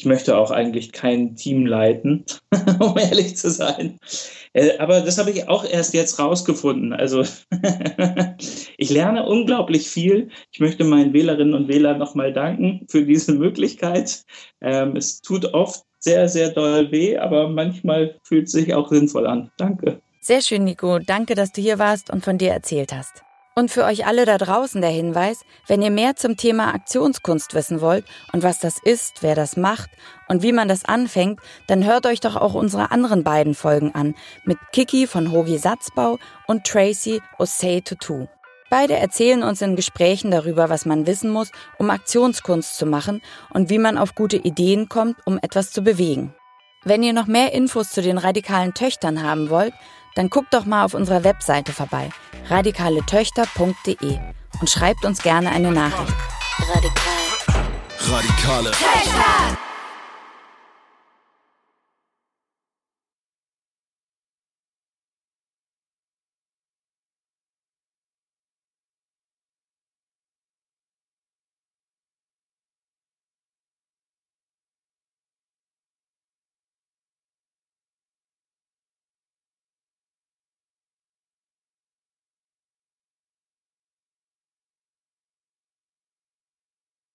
ich 0.01 0.05
möchte 0.05 0.35
auch 0.35 0.49
eigentlich 0.49 0.93
kein 0.93 1.35
Team 1.35 1.67
leiten, 1.67 2.25
um 2.79 2.97
ehrlich 2.97 3.37
zu 3.37 3.51
sein. 3.51 3.99
Äh, 4.53 4.79
aber 4.79 5.01
das 5.01 5.19
habe 5.19 5.29
ich 5.29 5.47
auch 5.47 5.63
erst 5.63 5.93
jetzt 5.93 6.17
rausgefunden. 6.17 6.91
Also 6.91 7.23
ich 8.77 8.89
lerne 8.89 9.23
unglaublich 9.27 9.87
viel. 9.87 10.29
Ich 10.51 10.59
möchte 10.59 10.83
meinen 10.85 11.13
Wählerinnen 11.13 11.53
und 11.53 11.67
Wählern 11.67 11.99
nochmal 11.99 12.33
danken 12.33 12.87
für 12.89 13.05
diese 13.05 13.33
Möglichkeit. 13.33 14.23
Ähm, 14.59 14.95
es 14.95 15.21
tut 15.21 15.53
oft 15.53 15.83
sehr, 15.99 16.27
sehr 16.27 16.49
doll 16.49 16.91
weh, 16.91 17.17
aber 17.17 17.47
manchmal 17.47 18.19
fühlt 18.23 18.45
es 18.45 18.53
sich 18.53 18.73
auch 18.73 18.89
sinnvoll 18.89 19.27
an. 19.27 19.51
Danke. 19.57 20.01
Sehr 20.19 20.41
schön, 20.41 20.63
Nico. 20.63 20.97
Danke, 20.97 21.35
dass 21.35 21.51
du 21.51 21.61
hier 21.61 21.77
warst 21.77 22.09
und 22.09 22.23
von 22.25 22.39
dir 22.39 22.49
erzählt 22.49 22.91
hast. 22.91 23.21
Und 23.53 23.69
für 23.69 23.83
euch 23.83 24.05
alle 24.05 24.25
da 24.25 24.37
draußen 24.37 24.79
der 24.79 24.91
Hinweis, 24.91 25.41
wenn 25.67 25.81
ihr 25.81 25.91
mehr 25.91 26.15
zum 26.15 26.37
Thema 26.37 26.73
Aktionskunst 26.73 27.53
wissen 27.53 27.81
wollt 27.81 28.05
und 28.31 28.43
was 28.43 28.59
das 28.59 28.77
ist, 28.81 29.23
wer 29.23 29.35
das 29.35 29.57
macht 29.57 29.89
und 30.29 30.41
wie 30.41 30.53
man 30.53 30.69
das 30.69 30.85
anfängt, 30.85 31.41
dann 31.67 31.85
hört 31.85 32.05
euch 32.05 32.21
doch 32.21 32.37
auch 32.37 32.53
unsere 32.53 32.91
anderen 32.91 33.25
beiden 33.25 33.53
Folgen 33.53 33.93
an 33.93 34.15
mit 34.45 34.57
Kiki 34.71 35.05
von 35.05 35.31
Hogi 35.33 35.57
Satzbau 35.57 36.17
und 36.47 36.63
Tracy 36.65 37.21
Osei 37.39 37.81
Tutu. 37.81 38.27
Beide 38.69 38.95
erzählen 38.95 39.43
uns 39.43 39.61
in 39.61 39.75
Gesprächen 39.75 40.31
darüber, 40.31 40.69
was 40.69 40.85
man 40.85 41.05
wissen 41.05 41.29
muss, 41.29 41.51
um 41.77 41.89
Aktionskunst 41.89 42.77
zu 42.77 42.85
machen 42.85 43.21
und 43.49 43.69
wie 43.69 43.79
man 43.79 43.97
auf 43.97 44.15
gute 44.15 44.37
Ideen 44.37 44.87
kommt, 44.87 45.17
um 45.25 45.37
etwas 45.41 45.71
zu 45.71 45.81
bewegen. 45.81 46.33
Wenn 46.83 47.03
ihr 47.03 47.11
noch 47.11 47.27
mehr 47.27 47.53
Infos 47.53 47.91
zu 47.91 48.01
den 48.01 48.17
radikalen 48.17 48.73
Töchtern 48.73 49.21
haben 49.21 49.49
wollt, 49.49 49.73
dann 50.15 50.29
guckt 50.29 50.53
doch 50.53 50.65
mal 50.65 50.83
auf 50.83 50.93
unserer 50.93 51.23
Webseite 51.23 51.73
vorbei, 51.73 52.09
radikaletöchter.de 52.49 54.19
und 54.59 54.69
schreibt 54.69 55.05
uns 55.05 55.21
gerne 55.21 55.49
eine 55.51 55.71
Nachricht. 55.71 56.13
Radikal. 56.59 57.21
Radikale 58.09 58.71
Töchter! 58.71 59.70